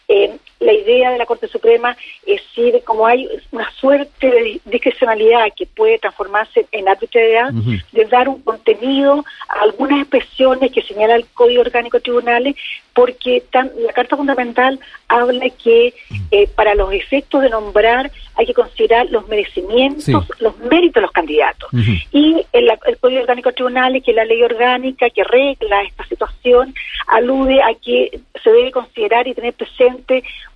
eh, 0.07 0.37
la 0.59 0.73
idea 0.73 1.11
de 1.11 1.17
la 1.17 1.25
Corte 1.25 1.47
Suprema 1.47 1.95
es 2.25 2.41
decir, 2.41 2.81
como 2.83 3.05
hay 3.05 3.27
una 3.51 3.69
suerte 3.71 4.27
de 4.27 4.61
discrecionalidad 4.65 5.45
que 5.55 5.65
puede 5.65 5.99
transformarse 5.99 6.65
en 6.71 6.87
arbitrariedad, 6.87 7.51
de 7.51 8.05
dar 8.05 8.29
un 8.29 8.41
contenido 8.41 9.23
a 9.49 9.61
algunas 9.61 10.01
expresiones 10.01 10.71
que 10.71 10.81
señala 10.81 11.15
el 11.15 11.25
Código 11.33 11.61
Orgánico 11.61 11.97
de 11.97 12.03
Tribunales, 12.03 12.55
porque 12.93 13.43
la 13.53 13.93
Carta 13.93 14.15
Fundamental 14.15 14.79
habla 15.07 15.49
que 15.49 15.93
eh, 16.31 16.47
para 16.55 16.75
los 16.75 16.93
efectos 16.93 17.41
de 17.41 17.49
nombrar 17.49 18.11
hay 18.35 18.45
que 18.45 18.53
considerar 18.53 19.07
los 19.11 19.27
merecimientos, 19.27 20.25
los 20.39 20.57
méritos 20.59 20.95
de 20.95 21.01
los 21.01 21.11
candidatos. 21.11 21.69
Y 22.11 22.45
el, 22.53 22.69
el 22.85 22.97
Código 22.97 23.21
Orgánico 23.21 23.49
de 23.49 23.55
Tribunales, 23.55 24.03
que 24.03 24.11
es 24.11 24.17
la 24.17 24.25
ley 24.25 24.41
orgánica 24.43 25.09
que 25.09 25.23
regla 25.23 25.83
esta 25.83 26.05
situación, 26.07 26.73
alude 27.07 27.61
a 27.61 27.73
que 27.75 28.19
se 28.43 28.51
debe 28.51 28.71
considerar 28.71 29.27
y 29.27 29.33
tener 29.33 29.53
presente 29.53 29.94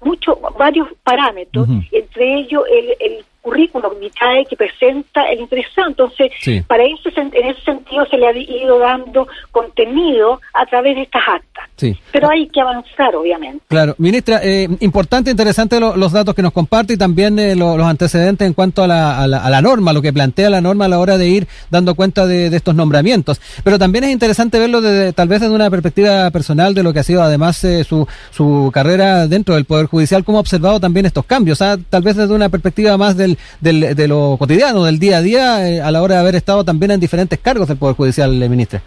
muchos 0.01 0.37
varios 0.57 0.87
parámetros, 1.03 1.67
entre 1.91 2.39
ellos 2.39 2.63
el, 2.71 2.95
el 2.99 3.25
currículum 3.41 3.99
vitae 3.99 4.45
que 4.45 4.55
presenta 4.55 5.29
el 5.31 5.41
interesado. 5.41 5.89
Entonces, 5.89 6.31
para 6.67 6.83
eso, 6.83 7.09
en 7.15 7.31
ese 7.33 7.61
sentido 7.61 8.05
se 8.09 8.17
le 8.17 8.27
ha 8.27 8.37
ido 8.37 8.79
dando 8.79 9.27
contenido 9.51 10.41
a 10.53 10.65
través 10.65 10.95
de 10.95 11.03
estas 11.03 11.23
actas. 11.27 11.95
Pero 12.11 12.29
hay 12.29 12.47
que 12.49 12.59
avanzar, 12.59 13.15
obviamente. 13.15 13.63
Claro, 13.67 13.95
ministra, 13.97 14.41
eh, 14.43 14.67
importante, 14.81 15.31
interesante 15.31 15.79
los 15.79 16.11
datos 16.11 16.35
que 16.35 16.41
nos 16.41 16.51
comparte 16.51 16.93
y 16.93 16.97
también 16.97 17.39
eh, 17.39 17.55
los 17.55 17.81
antecedentes 17.81 18.45
en 18.45 18.53
cuanto 18.53 18.83
a 18.83 18.87
la, 18.87 19.23
a, 19.23 19.27
la, 19.27 19.61
norma, 19.61 19.93
lo 19.93 20.01
que 20.01 20.11
plantea 20.11 20.49
la 20.49 20.61
norma 20.61 20.85
a 20.85 20.87
la 20.89 20.99
hora 20.99 21.17
de 21.17 21.27
ir 21.27 21.47
dando 21.69 21.95
cuenta 21.95 22.25
de, 22.25 22.47
estos 22.47 22.75
nombramientos. 22.75 23.39
Pero 23.63 23.79
también 23.79 24.03
es 24.03 24.11
interesante 24.11 24.59
verlo 24.59 24.81
desde, 24.81 25.13
tal 25.13 25.27
vez 25.27 25.41
desde 25.41 25.53
una 25.53 25.69
perspectiva 25.69 26.29
personal 26.31 26.73
de 26.73 26.83
lo 26.83 26.91
que 26.91 26.99
ha 26.99 27.03
sido 27.03 27.23
además 27.23 27.63
eh, 27.63 27.83
su, 27.83 28.07
su 28.31 28.71
carrera 28.73 29.27
dentro 29.27 29.55
del 29.55 29.65
Poder 29.65 29.85
Judicial, 29.85 30.23
cómo 30.23 30.39
ha 30.39 30.41
observado 30.41 30.79
también 30.79 31.05
estos 31.05 31.25
cambios, 31.25 31.61
¿ah? 31.61 31.77
tal 31.89 32.03
vez 32.03 32.15
desde 32.15 32.33
una 32.33 32.49
perspectiva 32.49 32.97
más 32.97 33.15
del 33.15 33.28
del, 33.59 33.95
de 33.95 34.07
lo 34.07 34.37
cotidiano, 34.37 34.83
del 34.85 34.99
día 34.99 35.17
a 35.17 35.21
día, 35.21 35.69
eh, 35.69 35.81
a 35.81 35.91
la 35.91 36.01
hora 36.01 36.15
de 36.15 36.21
haber 36.21 36.35
estado 36.35 36.63
también 36.63 36.91
en 36.91 36.99
diferentes 36.99 37.39
cargos 37.39 37.67
del 37.67 37.77
Poder 37.77 37.95
Judicial, 37.95 38.41
eh, 38.41 38.49
ministra? 38.49 38.81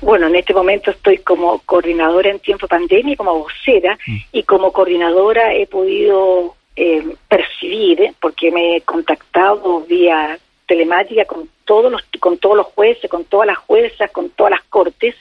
Bueno, 0.00 0.26
en 0.26 0.36
este 0.36 0.52
momento 0.52 0.90
estoy 0.90 1.18
como 1.18 1.60
coordinadora 1.60 2.30
en 2.30 2.38
tiempo 2.40 2.66
de 2.66 2.70
pandemia, 2.70 3.16
como 3.16 3.38
vocera, 3.38 3.98
mm. 4.06 4.16
y 4.32 4.42
como 4.42 4.72
coordinadora 4.72 5.54
he 5.54 5.66
podido 5.66 6.54
eh, 6.76 7.04
percibir, 7.28 8.12
porque 8.20 8.50
me 8.50 8.76
he 8.76 8.80
contactado 8.82 9.80
vía 9.80 10.38
telemática 10.66 11.24
con 11.24 11.48
todos 11.64 11.90
los 11.90 12.02
con 12.20 12.38
todos 12.38 12.56
los 12.56 12.66
jueces, 12.66 13.10
con 13.10 13.24
todas 13.24 13.46
las 13.46 13.58
juezas, 13.58 14.10
con 14.10 14.30
todas 14.30 14.50
las 14.52 14.62
cortes, 14.64 15.14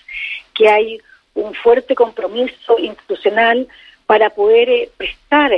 que 0.53 0.67
hay 0.67 0.99
un 1.35 1.53
fuerte 1.53 1.95
compromiso 1.95 2.77
institucional 2.79 3.67
para 4.05 4.29
poder 4.29 4.69
eh, 4.69 4.89
prestar 4.97 5.51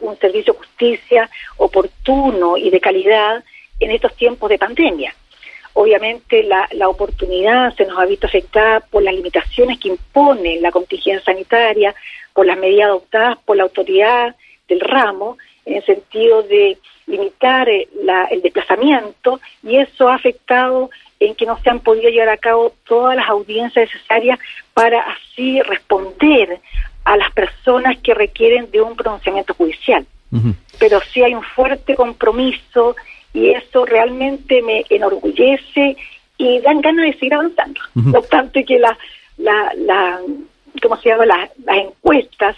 un 0.00 0.16
servicio 0.18 0.52
de 0.52 0.58
justicia 0.58 1.30
oportuno 1.56 2.56
y 2.56 2.70
de 2.70 2.80
calidad 2.80 3.44
en 3.78 3.90
estos 3.90 4.14
tiempos 4.16 4.48
de 4.50 4.58
pandemia. 4.58 5.14
Obviamente 5.74 6.42
la, 6.42 6.88
oportunidad 6.88 7.74
se 7.76 7.86
nos 7.86 7.98
ha 7.98 8.04
visto 8.04 8.26
afectada 8.26 8.80
por 8.80 9.02
las 9.02 9.14
limitaciones 9.14 9.78
que 9.78 9.88
impone 9.88 10.60
la 10.60 10.72
contingencia 10.72 11.24
sanitaria, 11.24 11.94
por 12.34 12.46
las 12.46 12.58
medidas 12.58 12.88
adoptadas 12.88 13.38
por 13.44 13.56
la 13.56 13.62
autoridad 13.62 14.34
del 14.68 14.80
ramo, 14.80 15.38
en 15.64 15.76
el 15.76 15.84
sentido 15.84 16.42
de 16.42 16.78
limitar 17.06 17.68
eh, 17.68 17.88
el 18.30 18.42
desplazamiento, 18.42 19.40
y 19.62 19.76
eso 19.76 20.08
ha 20.08 20.16
afectado 20.16 20.90
en 21.20 21.34
que 21.34 21.46
no 21.46 21.58
se 21.60 21.70
han 21.70 21.80
podido 21.80 22.10
llevar 22.10 22.30
a 22.30 22.36
cabo 22.36 22.72
todas 22.84 23.14
las 23.14 23.28
audiencias 23.28 23.88
necesarias 23.92 24.38
para 24.74 25.00
así 25.00 25.60
responder 25.62 26.60
a 27.04 27.16
las 27.16 27.30
personas 27.32 27.98
que 27.98 28.14
requieren 28.14 28.70
de 28.70 28.80
un 28.80 28.96
pronunciamiento 28.96 29.54
judicial. 29.54 30.06
Pero 30.78 31.00
sí 31.12 31.22
hay 31.22 31.34
un 31.34 31.42
fuerte 31.42 31.96
compromiso 31.96 32.94
y 33.32 33.50
eso 33.50 33.84
realmente 33.84 34.62
me 34.62 34.84
enorgullece 34.88 35.96
y 36.38 36.60
dan 36.60 36.80
ganas 36.80 37.06
de 37.06 37.12
seguir 37.14 37.34
avanzando. 37.34 37.80
No 37.94 38.20
obstante 38.20 38.64
que 38.64 38.78
la, 38.78 38.96
la, 39.38 39.72
la 39.76 40.20
¿cómo 40.80 40.96
se 40.98 41.08
llama? 41.08 41.26
las 41.26 41.50
encuestas 41.66 42.56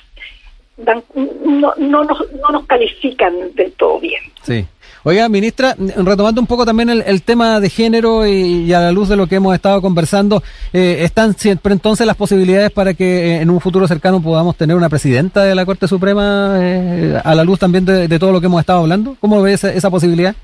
dan, 0.77 1.03
no, 1.15 1.75
no, 1.77 2.05
nos, 2.05 2.33
no 2.33 2.51
nos 2.51 2.67
califican 2.67 3.55
del 3.55 3.73
todo 3.73 4.01
bien. 4.01 4.23
Sí. 4.43 4.67
Oiga, 5.05 5.29
ministra, 5.29 5.75
retomando 5.97 6.41
un 6.41 6.47
poco 6.47 6.65
también 6.65 6.89
el, 6.89 7.23
tema 7.23 7.59
de 7.59 7.69
género 7.69 8.25
y, 8.25 8.73
a 8.73 8.79
la 8.79 8.93
luz 8.93 9.09
de 9.09 9.17
lo 9.17 9.27
que 9.27 9.35
hemos 9.35 9.53
estado 9.53 9.83
conversando, 9.83 10.45
eh, 10.73 10.99
¿están 11.01 11.35
siempre 11.35 11.73
entonces 11.73 12.07
las 12.07 12.17
posibilidades 12.17 12.71
para 12.71 12.95
que 12.95 13.05
eh, 13.05 13.41
en 13.41 13.51
un 13.51 13.61
futuro 13.61 13.89
cercano 13.89 14.23
podamos 14.23 14.57
tener 14.57 14.77
una 14.77 14.89
presidenta 14.89 15.43
de 15.43 15.57
la 15.57 15.67
Corte 15.67 15.89
Suprema 15.89 16.57
eh, 16.61 17.21
a 17.25 17.35
la 17.35 17.43
luz 17.43 17.59
también 17.59 17.85
de, 17.85 18.19
todo 18.21 18.31
lo 18.31 18.41
que 18.41 18.47
hemos 18.47 18.61
estado 18.61 18.79
hablando? 18.79 19.17
¿Cómo 19.19 19.43
ve 19.43 19.55
esa, 19.55 19.91
posibilidad? 19.91 20.37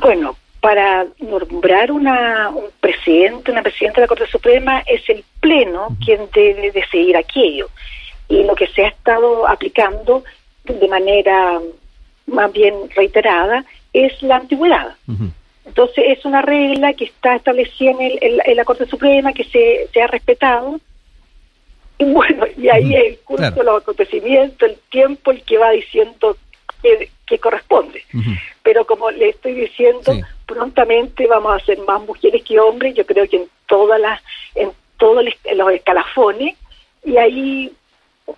Bueno, 0.00 0.34
para 0.60 1.06
nombrar 1.20 1.92
una, 1.92 2.48
un 2.48 2.64
presidente, 2.80 3.52
una 3.52 3.62
presidenta 3.62 4.00
de 4.00 4.06
la 4.06 4.08
Corte 4.08 4.26
Suprema 4.26 4.80
es 4.80 5.08
el 5.08 5.24
Pleno 5.38 5.96
quien 6.04 6.22
debe 6.34 6.72
decidir 6.72 7.16
aquello. 7.16 7.68
Y 8.28 8.44
lo 8.44 8.54
que 8.54 8.66
se 8.68 8.84
ha 8.84 8.88
estado 8.88 9.48
aplicando 9.48 10.24
de 10.64 10.88
manera 10.88 11.60
más 12.26 12.52
bien 12.52 12.74
reiterada, 12.94 13.64
es 13.92 14.20
la 14.22 14.36
antigüedad. 14.36 14.94
Entonces 15.64 16.04
es 16.08 16.24
una 16.24 16.42
regla 16.42 16.92
que 16.92 17.04
está 17.04 17.36
establecida 17.36 17.92
en, 17.98 18.56
la 18.56 18.64
Corte 18.64 18.86
Suprema, 18.86 19.32
que 19.32 19.44
se, 19.44 20.00
ha 20.00 20.06
respetado. 20.06 20.80
Y 21.98 22.04
bueno, 22.04 22.44
y 22.56 22.68
ahí 22.68 22.94
el 22.94 23.18
curso 23.20 23.50
de 23.50 23.64
los 23.64 23.82
acontecimientos, 23.82 24.68
el 24.68 24.76
tiempo, 24.90 25.30
el 25.30 25.42
que 25.42 25.58
va 25.58 25.70
diciendo 25.70 26.36
que, 26.82 27.38
corresponde. 27.38 28.02
Pero 28.62 28.86
como 28.86 29.10
le 29.10 29.30
estoy 29.30 29.54
diciendo, 29.54 30.12
prontamente 30.46 31.26
vamos 31.26 31.54
a 31.54 31.64
ser 31.64 31.78
más 31.80 32.00
mujeres 32.02 32.42
que 32.44 32.58
hombres, 32.58 32.94
yo 32.94 33.04
creo 33.06 33.28
que 33.28 33.36
en 33.36 33.48
todas 33.66 34.00
las, 34.00 34.20
en 34.54 34.70
todos 34.96 35.24
los 35.24 35.72
escalafones, 35.72 36.54
y 37.04 37.16
ahí 37.16 37.72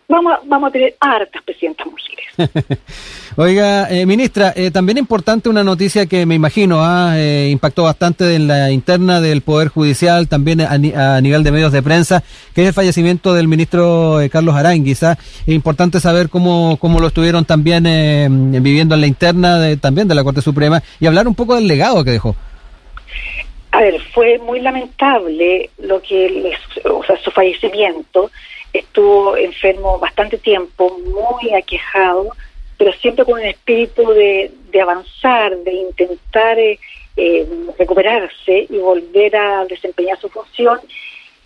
vamos 0.09 0.33
a, 0.33 0.41
vamos 0.45 0.69
a 0.69 0.73
tener 0.73 0.97
hartas 1.01 1.43
presidentas 1.43 1.87
mujeres. 1.87 2.19
Oiga, 3.37 3.89
eh, 3.91 4.05
ministra, 4.07 4.53
eh, 4.57 4.71
también 4.71 4.99
importante 4.99 5.49
una 5.49 5.63
noticia 5.63 6.07
que 6.07 6.27
me 6.27 6.35
imagino 6.35 6.81
ha 6.85 7.13
ah, 7.13 7.19
eh, 7.19 7.49
impactó 7.51 7.85
bastante 7.85 8.35
en 8.35 8.49
la 8.49 8.71
interna 8.71 9.21
del 9.21 9.43
Poder 9.43 9.69
Judicial, 9.69 10.29
también 10.29 10.61
a, 10.61 11.21
nivel 11.21 11.45
de 11.45 11.53
medios 11.53 11.73
de 11.73 11.83
prensa, 11.83 12.23
que 12.55 12.63
es 12.63 12.69
el 12.69 12.75
fallecimiento 12.75 13.35
del 13.35 13.49
ministro 13.49 14.19
Carlos 14.31 14.55
Aranguiz. 14.55 15.03
Es 15.03 15.17
importante 15.47 16.01
saber 16.01 16.29
cómo, 16.29 16.79
cómo 16.81 17.01
lo 17.01 17.09
estuvieron 17.09 17.45
también 17.45 17.85
viviendo 18.63 18.95
en 18.95 19.01
la 19.01 19.07
interna 19.07 19.59
de, 19.59 19.77
también 19.77 20.09
de 20.09 20.15
la 20.15 20.25
Corte 20.25 20.43
Suprema 20.43 20.83
y 20.99 21.07
hablar 21.07 21.29
un 21.29 21.35
poco 21.35 21.55
del 21.55 21.69
legado 21.69 22.03
que 22.05 22.11
dejó. 22.13 22.35
A 23.71 23.81
ver, 23.81 24.01
fue 24.13 24.39
muy 24.39 24.61
lamentable 24.61 25.71
lo 25.79 26.01
que 26.03 26.53
o 26.85 27.05
sea, 27.05 27.17
su 27.19 27.31
fallecimiento 27.31 28.31
estuvo 28.73 29.37
enfermo 29.37 29.99
bastante 29.99 30.39
tiempo, 30.39 30.99
muy 30.99 31.55
aquejado, 31.55 32.31
pero 32.77 32.93
siempre 32.93 33.25
con 33.25 33.35
un 33.35 33.47
espíritu 33.47 34.09
de, 34.11 34.53
avanzar, 34.81 35.57
de 35.59 35.73
intentar 35.73 36.59
eh, 36.59 36.79
eh, 37.17 37.47
recuperarse 37.79 38.67
y 38.71 38.79
volver 38.79 39.35
a 39.37 39.65
desempeñar 39.65 40.19
su 40.21 40.29
función. 40.29 40.79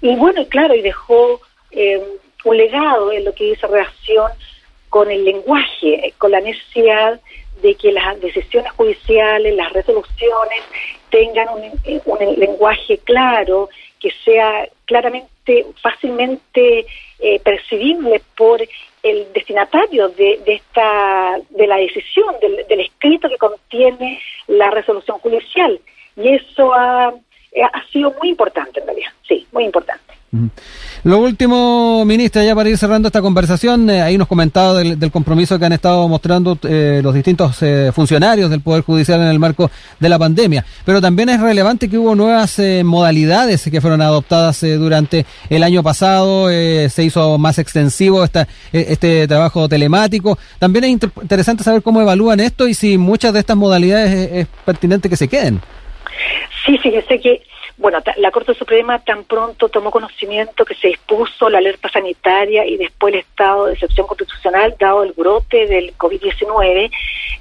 Y 0.01 0.15
bueno, 0.17 0.47
claro, 0.49 0.75
y 0.75 0.83
dejó 0.83 1.41
eh, 1.71 2.03
un 2.45 2.57
legado 2.57 3.13
en 3.13 3.25
lo 3.25 3.35
que 3.35 3.45
dice 3.45 3.67
relación 3.67 4.31
con 4.91 5.11
el 5.11 5.25
lenguaje, 5.25 6.13
con 6.19 6.33
la 6.33 6.41
necesidad 6.41 7.19
de 7.63 7.75
que 7.77 7.93
las 7.93 8.21
decisiones 8.21 8.71
judiciales, 8.73 9.55
las 9.55 9.73
resoluciones 9.73 10.63
tengan 11.09 11.49
un, 11.51 12.39
lenguaje 12.39 12.99
claro, 12.99 13.71
que 14.01 14.11
sea 14.25 14.69
claramente, 14.85 15.31
fácilmente 15.81 16.87
eh, 17.19 17.41
percibible 17.41 18.23
por 18.37 18.61
el 19.03 19.33
destinatario 19.33 20.09
de, 20.11 20.41
esta, 20.47 21.39
de 21.51 21.67
la 21.67 21.77
decisión, 21.77 22.35
del, 22.41 22.67
del, 22.69 22.81
escrito 22.81 23.29
que 23.29 23.39
contiene 23.39 24.21
la 24.47 24.71
resolución 24.71 25.19
judicial. 25.19 25.81
Y 26.17 26.29
eso 26.35 26.73
ha, 26.73 27.09
ha 27.09 27.87
sido 27.93 28.15
muy 28.21 28.29
importante 28.29 28.81
en 28.81 28.87
realidad, 28.87 29.13
sí, 29.27 29.47
muy 29.53 29.65
importante. 29.65 30.15
Lo 31.05 31.19
último, 31.19 32.07
ministra, 32.07 32.43
ya 32.43 32.55
para 32.55 32.71
ir 32.71 32.79
cerrando 32.79 33.09
esta 33.09 33.21
conversación, 33.21 33.91
eh, 33.91 34.01
ahí 34.01 34.17
nos 34.17 34.27
comentaba 34.27 34.73
del, 34.79 35.11
compromiso 35.11 35.59
que 35.59 35.67
han 35.67 35.75
estado 35.75 36.09
mostrando 36.09 36.57
eh, 36.63 37.01
los 37.03 37.13
distintos 37.13 37.63
eh, 37.63 37.91
funcionarios 37.95 38.49
del 38.49 38.63
Poder 38.63 38.83
Judicial 38.83 39.21
en 39.21 39.27
el 39.27 39.39
marco 39.39 39.71
de 40.01 40.09
la 40.09 40.19
pandemia. 40.19 40.65
Pero 40.87 41.03
también 41.03 41.29
es 41.29 41.39
relevante 41.39 41.87
que 41.87 41.99
hubo 41.99 42.15
nuevas 42.15 42.59
modalidades 42.83 43.69
que 43.71 43.81
fueron 43.83 44.01
adoptadas 44.01 44.63
durante 44.63 45.27
el 45.51 45.63
año 45.63 45.83
pasado, 45.83 46.49
se 46.49 47.05
hizo 47.05 47.37
más 47.37 47.59
extensivo 47.59 48.25
esta, 48.25 48.49
este 48.73 49.29
trabajo 49.29 49.69
telemático. 49.69 50.39
También 50.59 50.85
es 50.85 50.91
interesante 50.93 51.63
saber 51.63 51.83
cómo 51.83 52.01
evalúan 52.01 52.41
esto 52.41 52.67
y 52.69 52.75
si 52.75 52.97
muchas 52.97 53.35
de 53.35 53.41
estas 53.41 53.57
modalidades 53.57 54.31
es, 54.33 54.47
pertinente 54.65 55.11
que 55.11 55.17
se 55.17 55.29
queden. 55.29 55.61
Sí, 56.65 56.79
fíjese 56.79 57.21
que 57.21 57.43
bueno, 57.83 57.99
la 58.17 58.31
Corte 58.31 58.55
Suprema 58.55 59.01
tan 59.01 59.25
pronto 59.25 59.69
tomó 59.69 59.91
conocimiento 59.91 60.65
que 60.65 60.77
se 60.77 60.87
dispuso 60.87 61.51
la 61.51 61.59
alerta 61.59 61.89
sanitaria 61.89 62.65
y 62.65 62.77
después 62.77 63.13
el 63.13 63.21
estado 63.21 63.67
de 63.67 63.73
excepción 63.73 64.07
constitucional, 64.07 64.77
dado 64.79 65.03
el 65.03 65.13
brote 65.13 65.67
del 65.67 65.93
COVID-19, 65.99 66.91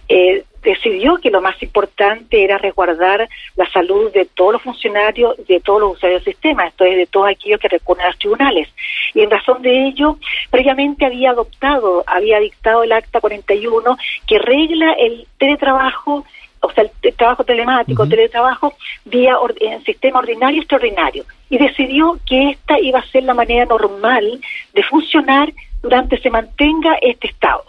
eh, 0.10 0.44
decidió 0.64 1.18
que 1.18 1.30
lo 1.30 1.42
más 1.42 1.62
importante 1.62 2.44
era 2.44 2.58
resguardar 2.58 3.30
la 3.56 3.70
salud 3.70 4.12
de 4.12 4.26
todos 4.26 4.54
los 4.54 4.64
funcionarios, 4.64 5.36
de 5.48 5.60
todos 5.60 5.80
los 5.80 5.98
usuarios 5.98 6.26
del 6.26 6.34
sistema, 6.34 6.68
esto 6.68 6.86
es, 6.86 6.98
de 6.98 7.06
todos 7.06 7.30
aquellos 7.30 7.60
que 7.60 7.68
recurren 7.68 8.06
a 8.06 8.10
los 8.10 8.18
tribunales. 8.18 8.68
Y 9.14 9.22
en 9.22 9.30
razón 9.30 9.62
de 9.62 9.88
ello, 9.88 10.18
previamente 10.50 11.06
había 11.06 11.32
adoptado, 11.32 12.04
había 12.08 12.40
dictado 12.40 12.84
el 12.84 12.94
Acta 12.94 13.22
41 13.22 13.96
que 14.26 14.40
regla 14.40 14.94
el 14.94 15.28
teletrabajo 15.38 16.26
o 16.62 16.72
sea, 16.72 16.84
el, 16.84 17.16
trabajo 17.16 17.44
telemático, 17.44 18.08
teletrabajo, 18.08 18.74
vía 19.06 19.36
en 19.60 19.84
sistema 19.84 20.20
ordinario 20.20 20.58
y 20.58 20.60
extraordinario. 20.60 21.26
Y 21.50 21.58
decidió 21.58 22.20
que 22.26 22.52
esta 22.52 22.80
iba 22.80 23.00
a 23.00 23.08
ser 23.08 23.24
la 23.24 23.34
manera 23.34 23.66
normal 23.66 24.40
de 24.74 24.84
funcionar 24.84 25.52
durante 25.82 26.20
se 26.20 26.30
mantenga 26.30 26.96
este 27.02 27.28
estado. 27.28 27.66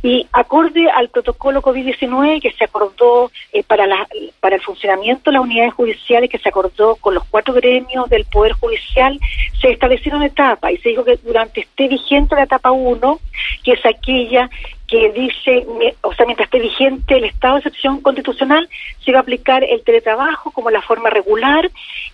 Y 0.00 0.28
acorde 0.32 0.88
al 0.90 1.08
protocolo 1.08 1.60
COVID-19 1.60 2.40
que 2.40 2.52
se 2.52 2.64
acordó 2.64 3.32
eh, 3.52 3.64
para, 3.64 3.84
la, 3.86 4.06
para 4.38 4.54
el 4.54 4.62
funcionamiento 4.62 5.30
de 5.30 5.32
las 5.32 5.42
unidades 5.42 5.74
judiciales, 5.74 6.30
que 6.30 6.38
se 6.38 6.50
acordó 6.50 6.94
con 6.96 7.14
los 7.14 7.24
cuatro 7.24 7.52
gremios 7.54 8.08
del 8.08 8.24
Poder 8.26 8.52
Judicial, 8.52 9.18
se 9.60 9.70
establecieron 9.70 10.22
etapas 10.22 10.70
y 10.70 10.76
se 10.76 10.90
dijo 10.90 11.04
que 11.04 11.16
durante 11.16 11.62
esté 11.62 11.88
vigente 11.88 12.36
la 12.36 12.44
etapa 12.44 12.70
1, 12.70 13.18
que 13.64 13.72
es 13.72 13.84
aquella 13.84 14.48
que 14.88 15.12
dice, 15.12 15.66
o 16.00 16.14
sea, 16.14 16.24
mientras 16.24 16.46
esté 16.46 16.58
vigente 16.58 17.18
el 17.18 17.24
estado 17.24 17.54
de 17.54 17.60
excepción 17.60 18.00
constitucional, 18.00 18.68
se 19.04 19.12
va 19.12 19.18
a 19.18 19.22
aplicar 19.22 19.62
el 19.62 19.82
teletrabajo 19.82 20.50
como 20.50 20.70
la 20.70 20.80
forma 20.80 21.10
regular 21.10 21.70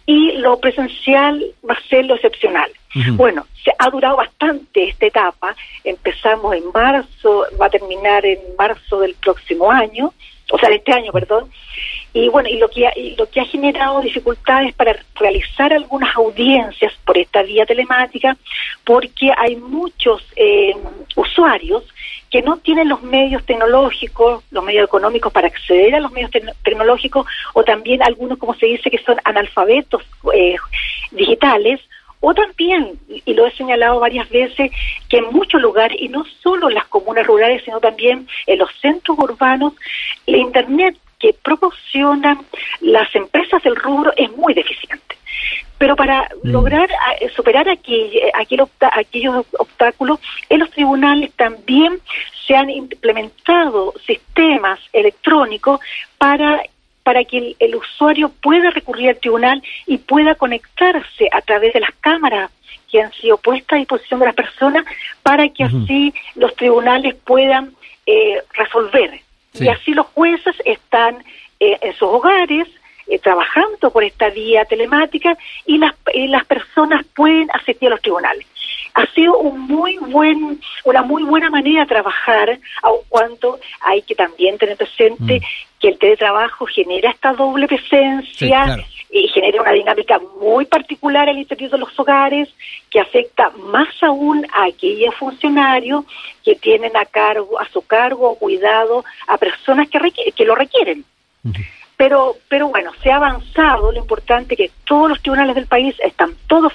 y 0.06 0.32
lo 0.32 0.58
presencial 0.58 1.42
va 1.68 1.74
a 1.74 1.88
ser 1.88 2.04
lo 2.04 2.16
excepcional. 2.16 2.70
Bueno, 3.12 3.46
se 3.64 3.72
ha 3.78 3.90
durado 3.90 4.16
bastante 4.16 4.88
esta 4.88 5.06
etapa, 5.06 5.56
empezamos 5.82 6.54
en 6.54 6.64
marzo, 6.72 7.46
va 7.60 7.66
a 7.66 7.70
terminar 7.70 8.24
en 8.24 8.38
marzo 8.56 9.00
del 9.00 9.14
próximo 9.14 9.70
año, 9.70 10.12
o 10.54 10.58
sea, 10.58 10.68
de 10.68 10.76
este 10.76 10.92
año, 10.92 11.10
perdón, 11.10 11.50
y 12.12 12.28
bueno, 12.28 12.48
y 12.48 12.58
lo 12.58 12.68
que 12.68 12.86
ha, 12.86 12.92
lo 13.18 13.28
que 13.28 13.40
ha 13.40 13.44
generado 13.44 14.00
dificultades 14.00 14.72
para 14.76 14.96
realizar 15.16 15.72
algunas 15.72 16.14
audiencias 16.14 16.92
por 17.04 17.18
esta 17.18 17.42
vía 17.42 17.66
telemática, 17.66 18.36
porque 18.84 19.32
hay 19.36 19.56
muchos 19.56 20.22
eh, 20.36 20.76
usuarios 21.16 21.82
que 22.30 22.40
no 22.42 22.58
tienen 22.58 22.88
los 22.88 23.02
medios 23.02 23.44
tecnológicos, 23.44 24.44
los 24.52 24.62
medios 24.62 24.84
económicos 24.84 25.32
para 25.32 25.48
acceder 25.48 25.96
a 25.96 26.00
los 26.00 26.12
medios 26.12 26.30
tecnológicos, 26.62 27.26
o 27.52 27.64
también 27.64 28.00
algunos, 28.04 28.38
como 28.38 28.54
se 28.54 28.66
dice, 28.66 28.92
que 28.92 28.98
son 28.98 29.16
analfabetos 29.24 30.04
eh, 30.32 30.54
digitales, 31.10 31.80
o 32.24 32.32
también, 32.32 32.98
y 33.08 33.34
lo 33.34 33.46
he 33.46 33.50
señalado 33.52 34.00
varias 34.00 34.28
veces, 34.30 34.70
que 35.10 35.18
en 35.18 35.26
muchos 35.30 35.60
lugares, 35.60 35.98
y 36.00 36.08
no 36.08 36.24
solo 36.42 36.68
en 36.68 36.74
las 36.74 36.86
comunas 36.86 37.26
rurales, 37.26 37.62
sino 37.64 37.80
también 37.80 38.26
en 38.46 38.58
los 38.58 38.70
centros 38.80 39.18
urbanos, 39.18 39.74
la 40.26 40.38
Internet 40.38 40.96
que 41.18 41.34
proporcionan 41.34 42.38
las 42.80 43.14
empresas 43.14 43.62
del 43.62 43.76
rubro 43.76 44.10
es 44.16 44.30
muy 44.32 44.54
deficiente. 44.54 45.16
Pero 45.76 45.96
para 45.96 46.22
mm. 46.22 46.48
lograr 46.48 46.88
eh, 47.20 47.28
superar 47.36 47.68
aquí, 47.68 48.10
aquellos 48.32 49.44
obstáculos, 49.58 50.18
en 50.48 50.60
los 50.60 50.70
tribunales 50.70 51.30
también 51.34 52.00
se 52.46 52.56
han 52.56 52.70
implementado 52.70 53.92
sistemas 54.06 54.80
electrónicos 54.94 55.80
para 56.16 56.62
para 57.04 57.22
que 57.24 57.54
el, 57.58 57.76
usuario 57.76 58.30
pueda 58.42 58.70
recurrir 58.70 59.10
al 59.10 59.18
tribunal 59.18 59.62
y 59.86 59.98
pueda 59.98 60.34
conectarse 60.34 61.28
a 61.30 61.40
través 61.42 61.72
de 61.74 61.80
las 61.80 61.90
cámaras 62.00 62.50
que 62.90 63.02
han 63.02 63.12
sido 63.12 63.36
puestas 63.36 63.76
a 63.76 63.78
disposición 63.78 64.20
de 64.20 64.26
las 64.26 64.34
personas 64.34 64.84
para 65.22 65.48
que 65.48 65.64
así 65.64 66.12
los 66.34 66.54
tribunales 66.56 67.14
puedan 67.24 67.72
eh, 68.06 68.42
resolver. 68.54 69.20
Y 69.52 69.68
así 69.68 69.92
los 69.92 70.06
jueces 70.06 70.56
están 70.64 71.22
eh, 71.60 71.78
en 71.80 71.92
sus 71.92 72.08
hogares 72.08 72.66
eh, 73.06 73.18
trabajando 73.18 73.90
por 73.90 74.02
esta 74.02 74.30
vía 74.30 74.64
telemática 74.64 75.36
y 75.66 75.78
las, 75.78 75.94
las 76.14 76.44
personas 76.46 77.04
pueden 77.14 77.48
asistir 77.52 77.88
a 77.88 77.90
los 77.90 78.00
tribunales. 78.00 78.46
Ha 78.94 79.06
sido 79.12 79.38
un 79.38 79.60
muy 79.62 79.96
buen, 79.98 80.60
una 80.84 81.02
muy 81.02 81.24
buena 81.24 81.50
manera 81.50 81.80
de 81.80 81.86
trabajar, 81.86 82.58
aun 82.82 83.00
cuando 83.08 83.58
hay 83.80 84.02
que 84.02 84.14
también 84.14 84.56
tener 84.56 84.76
presente 84.76 85.40
mm. 85.40 85.80
que 85.80 85.88
el 85.88 85.98
teletrabajo 85.98 86.66
genera 86.66 87.10
esta 87.10 87.32
doble 87.32 87.66
presencia, 87.66 88.78
y 89.14 89.28
genera 89.28 89.62
una 89.62 89.70
dinámica 89.70 90.20
muy 90.40 90.66
particular 90.66 91.28
al 91.28 91.38
interior 91.38 91.70
de 91.70 91.78
los 91.78 91.98
hogares 92.00 92.48
que 92.90 92.98
afecta 92.98 93.50
más 93.50 93.88
aún 94.02 94.44
a 94.52 94.64
aquellos 94.64 95.14
funcionarios 95.14 96.04
que 96.44 96.56
tienen 96.56 96.96
a 96.96 97.04
cargo 97.04 97.60
a 97.60 97.68
su 97.68 97.86
cargo 97.86 98.30
o 98.30 98.38
cuidado 98.38 99.04
a 99.28 99.38
personas 99.38 99.88
que, 99.88 100.00
que 100.32 100.44
lo 100.44 100.56
requieren. 100.56 101.04
Pero, 101.96 102.36
pero 102.48 102.68
bueno, 102.68 102.90
se 103.02 103.12
ha 103.12 103.16
avanzado, 103.16 103.92
lo 103.92 103.98
importante 103.98 104.54
es 104.54 104.58
que 104.58 104.70
todos 104.84 105.08
los 105.08 105.22
tribunales 105.22 105.54
del 105.54 105.66
país 105.66 105.94
están 106.02 106.34
todos, 106.48 106.72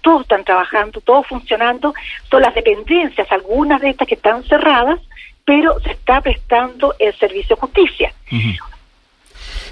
todos 0.00 0.22
están 0.22 0.44
trabajando, 0.44 1.00
todos 1.00 1.26
funcionando, 1.26 1.94
son 2.28 2.42
las 2.42 2.54
dependencias, 2.54 3.30
algunas 3.30 3.80
de 3.80 3.90
estas 3.90 4.08
que 4.08 4.14
están 4.14 4.42
cerradas, 4.44 5.00
pero 5.44 5.78
se 5.80 5.92
está 5.92 6.20
prestando 6.20 6.94
el 6.98 7.14
servicio 7.16 7.56
de 7.56 7.60
justicia. 7.60 8.12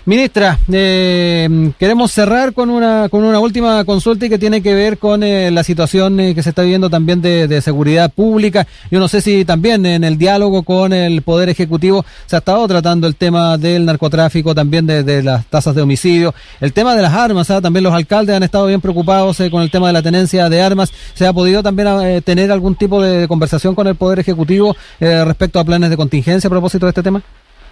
Ministra, 0.08 0.56
eh, 0.72 1.72
queremos 1.80 2.12
cerrar 2.12 2.52
con 2.52 2.70
una, 2.70 3.08
con 3.08 3.24
una 3.24 3.40
última 3.40 3.84
consulta 3.84 4.26
y 4.26 4.28
que 4.28 4.38
tiene 4.38 4.62
que 4.62 4.72
ver 4.72 4.98
con 4.98 5.24
eh, 5.24 5.50
la 5.50 5.64
situación 5.64 6.20
eh, 6.20 6.32
que 6.32 6.44
se 6.44 6.50
está 6.50 6.62
viviendo 6.62 6.88
también 6.88 7.20
de, 7.20 7.60
seguridad 7.60 8.12
pública. 8.12 8.68
Yo 8.88 9.00
no 9.00 9.08
sé 9.08 9.20
si 9.20 9.44
también 9.44 9.84
en 9.84 10.04
el 10.04 10.16
diálogo 10.16 10.62
con 10.62 10.92
el 10.92 11.22
Poder 11.22 11.48
Ejecutivo 11.48 12.04
se 12.26 12.36
ha 12.36 12.38
estado 12.38 12.68
tratando 12.68 13.08
el 13.08 13.16
tema 13.16 13.58
del 13.58 13.84
narcotráfico, 13.84 14.54
también 14.54 14.86
de, 14.86 15.24
las 15.24 15.44
tasas 15.46 15.74
de 15.74 15.82
homicidio, 15.82 16.32
el 16.60 16.72
tema 16.72 16.94
de 16.94 17.02
las 17.02 17.12
armas, 17.12 17.50
¿ah? 17.50 17.60
también 17.60 17.82
los 17.82 17.92
alcaldes 17.92 18.36
han 18.36 18.44
estado 18.44 18.68
bien 18.68 18.80
preocupados 18.80 19.42
con 19.50 19.60
el 19.60 19.72
tema 19.72 19.88
de 19.88 19.92
la 19.92 20.02
tenencia 20.02 20.48
de 20.48 20.62
armas. 20.62 20.92
¿Se 21.14 21.26
ha 21.26 21.32
podido 21.32 21.64
también 21.64 22.22
tener 22.22 22.52
algún 22.52 22.76
tipo 22.76 23.02
de 23.02 23.26
conversación 23.26 23.74
con 23.74 23.88
el 23.88 23.96
Poder 23.96 24.20
Ejecutivo 24.20 24.76
respecto 25.00 25.58
a 25.58 25.64
planes 25.64 25.90
de 25.90 25.96
contingencia 25.96 26.46
a 26.46 26.50
propósito 26.50 26.86
de 26.86 26.90
este 26.90 27.02
tema? 27.02 27.20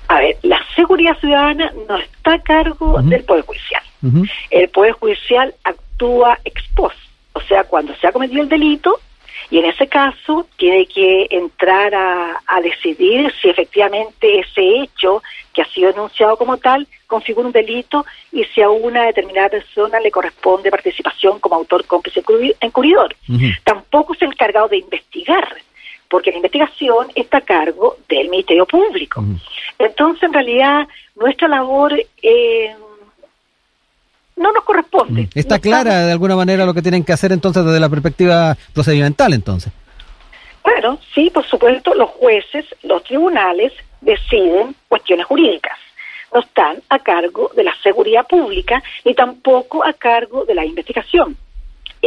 A 0.08 0.18
ver, 0.18 0.36
seguridad 1.04 1.20
ciudadana 1.20 1.72
no 1.88 1.98
está 1.98 2.34
a 2.34 2.42
cargo 2.42 3.02
del 3.02 3.24
Poder 3.24 3.44
Judicial. 3.44 3.82
El 4.50 4.68
Poder 4.68 4.92
Judicial 4.92 5.54
actúa 5.64 6.38
ex 6.44 6.62
post, 6.74 6.96
o 7.32 7.40
sea, 7.40 7.64
cuando 7.64 7.94
se 7.96 8.06
ha 8.06 8.12
cometido 8.12 8.42
el 8.42 8.48
delito, 8.48 9.00
y 9.50 9.58
en 9.58 9.66
ese 9.66 9.86
caso 9.86 10.46
tiene 10.56 10.86
que 10.86 11.26
entrar 11.30 11.94
a, 11.94 12.40
a, 12.46 12.60
decidir 12.62 13.30
si 13.40 13.50
efectivamente 13.50 14.40
ese 14.40 14.62
hecho 14.80 15.22
que 15.52 15.62
ha 15.62 15.66
sido 15.66 15.92
denunciado 15.92 16.36
como 16.38 16.56
tal 16.56 16.86
configura 17.06 17.46
un 17.46 17.52
delito 17.52 18.06
y 18.32 18.44
si 18.44 18.62
a 18.62 18.70
una 18.70 19.04
determinada 19.04 19.50
persona 19.50 20.00
le 20.00 20.10
corresponde 20.10 20.70
participación 20.70 21.38
como 21.40 21.56
autor 21.56 21.84
cómplice 21.86 22.22
encubridor. 22.60 23.14
Tampoco 23.64 24.14
es 24.14 24.22
el 24.22 24.28
encargado 24.28 24.68
de 24.68 24.78
investigar 24.78 25.46
porque 26.08 26.30
la 26.30 26.36
investigación 26.36 27.08
está 27.14 27.38
a 27.38 27.42
cargo 27.42 27.96
del 28.08 28.28
Ministerio 28.28 28.66
Público. 28.66 29.24
Entonces, 29.78 30.22
en 30.22 30.32
realidad, 30.32 30.86
nuestra 31.16 31.48
labor 31.48 31.94
eh, 32.22 32.74
no 34.36 34.52
nos 34.52 34.64
corresponde. 34.64 35.22
Mm. 35.22 35.28
Está 35.34 35.58
clara 35.58 36.06
de 36.06 36.12
alguna 36.12 36.36
manera 36.36 36.66
lo 36.66 36.74
que 36.74 36.82
tienen 36.82 37.04
que 37.04 37.12
hacer 37.12 37.32
entonces 37.32 37.64
desde 37.64 37.80
la 37.80 37.88
perspectiva 37.88 38.56
procedimental 38.72 39.32
entonces. 39.32 39.72
Claro, 40.62 40.98
sí, 41.14 41.30
por 41.30 41.44
supuesto, 41.46 41.94
los 41.94 42.10
jueces, 42.10 42.64
los 42.82 43.04
tribunales 43.04 43.72
deciden 44.00 44.74
cuestiones 44.88 45.26
jurídicas. 45.26 45.78
No 46.32 46.40
están 46.40 46.78
a 46.88 46.98
cargo 46.98 47.50
de 47.54 47.64
la 47.64 47.74
seguridad 47.82 48.26
pública 48.26 48.82
ni 49.04 49.14
tampoco 49.14 49.84
a 49.84 49.92
cargo 49.92 50.44
de 50.44 50.54
la 50.54 50.64
investigación. 50.64 51.36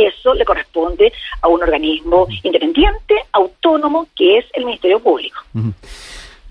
Eso 0.06 0.34
le 0.34 0.46
corresponde 0.46 1.12
a 1.42 1.48
un 1.48 1.62
organismo 1.64 2.28
independiente, 2.44 3.16
autónomo, 3.32 4.08
que 4.16 4.38
es 4.40 4.46
el 4.54 4.66
Ministerio 4.66 5.00
Público. 5.00 5.40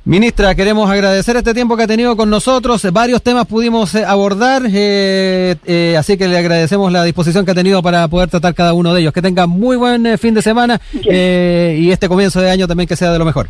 Ministra, 0.04 0.54
queremos 0.54 0.88
agradecer 0.88 1.34
este 1.34 1.52
tiempo 1.52 1.76
que 1.76 1.82
ha 1.82 1.86
tenido 1.88 2.16
con 2.16 2.30
nosotros. 2.30 2.86
Varios 2.92 3.20
temas 3.24 3.44
pudimos 3.46 3.92
eh, 3.96 4.04
abordar, 4.04 4.62
eh, 4.72 5.56
eh, 5.66 5.96
así 5.98 6.16
que 6.16 6.28
le 6.28 6.38
agradecemos 6.38 6.92
la 6.92 7.02
disposición 7.02 7.44
que 7.44 7.50
ha 7.50 7.56
tenido 7.56 7.82
para 7.82 8.06
poder 8.06 8.30
tratar 8.30 8.54
cada 8.54 8.72
uno 8.72 8.94
de 8.94 9.00
ellos. 9.00 9.12
Que 9.12 9.20
tenga 9.20 9.48
muy 9.48 9.76
buen 9.76 10.16
fin 10.16 10.32
de 10.32 10.42
semana 10.42 10.80
y 10.92 11.90
este 11.90 12.06
comienzo 12.06 12.40
de 12.40 12.50
año 12.50 12.68
también 12.68 12.86
que 12.86 12.94
sea 12.94 13.10
de 13.10 13.18
lo 13.18 13.24
mejor. 13.24 13.48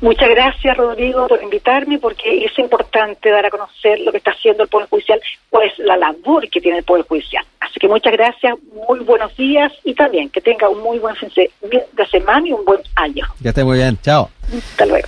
Muchas 0.00 0.28
gracias, 0.28 0.76
Rodrigo, 0.76 1.26
por 1.26 1.42
invitarme, 1.42 1.98
porque 1.98 2.44
es 2.44 2.56
importante 2.58 3.30
dar 3.30 3.46
a 3.46 3.50
conocer 3.50 3.98
lo 4.00 4.12
que 4.12 4.18
está 4.18 4.30
haciendo 4.30 4.62
el 4.62 4.68
Poder 4.68 4.88
Judicial, 4.88 5.20
pues 5.50 5.72
la 5.78 5.96
labor 5.96 6.48
que 6.50 6.60
tiene 6.60 6.78
el 6.78 6.84
Poder 6.84 7.04
Judicial. 7.06 7.44
Así 7.76 7.80
que 7.80 7.88
muchas 7.88 8.14
gracias, 8.14 8.54
muy 8.88 9.00
buenos 9.00 9.36
días 9.36 9.70
y 9.84 9.92
también 9.92 10.30
que 10.30 10.40
tenga 10.40 10.66
un 10.66 10.80
muy 10.80 10.98
buen 10.98 11.14
fin 11.14 11.28
de 11.36 12.06
semana 12.10 12.48
y 12.48 12.52
un 12.52 12.64
buen 12.64 12.80
año. 12.94 13.26
Que 13.42 13.50
esté 13.50 13.64
muy 13.64 13.76
bien, 13.76 13.98
chao. 14.00 14.30
Hasta 14.50 14.86
luego. 14.86 15.06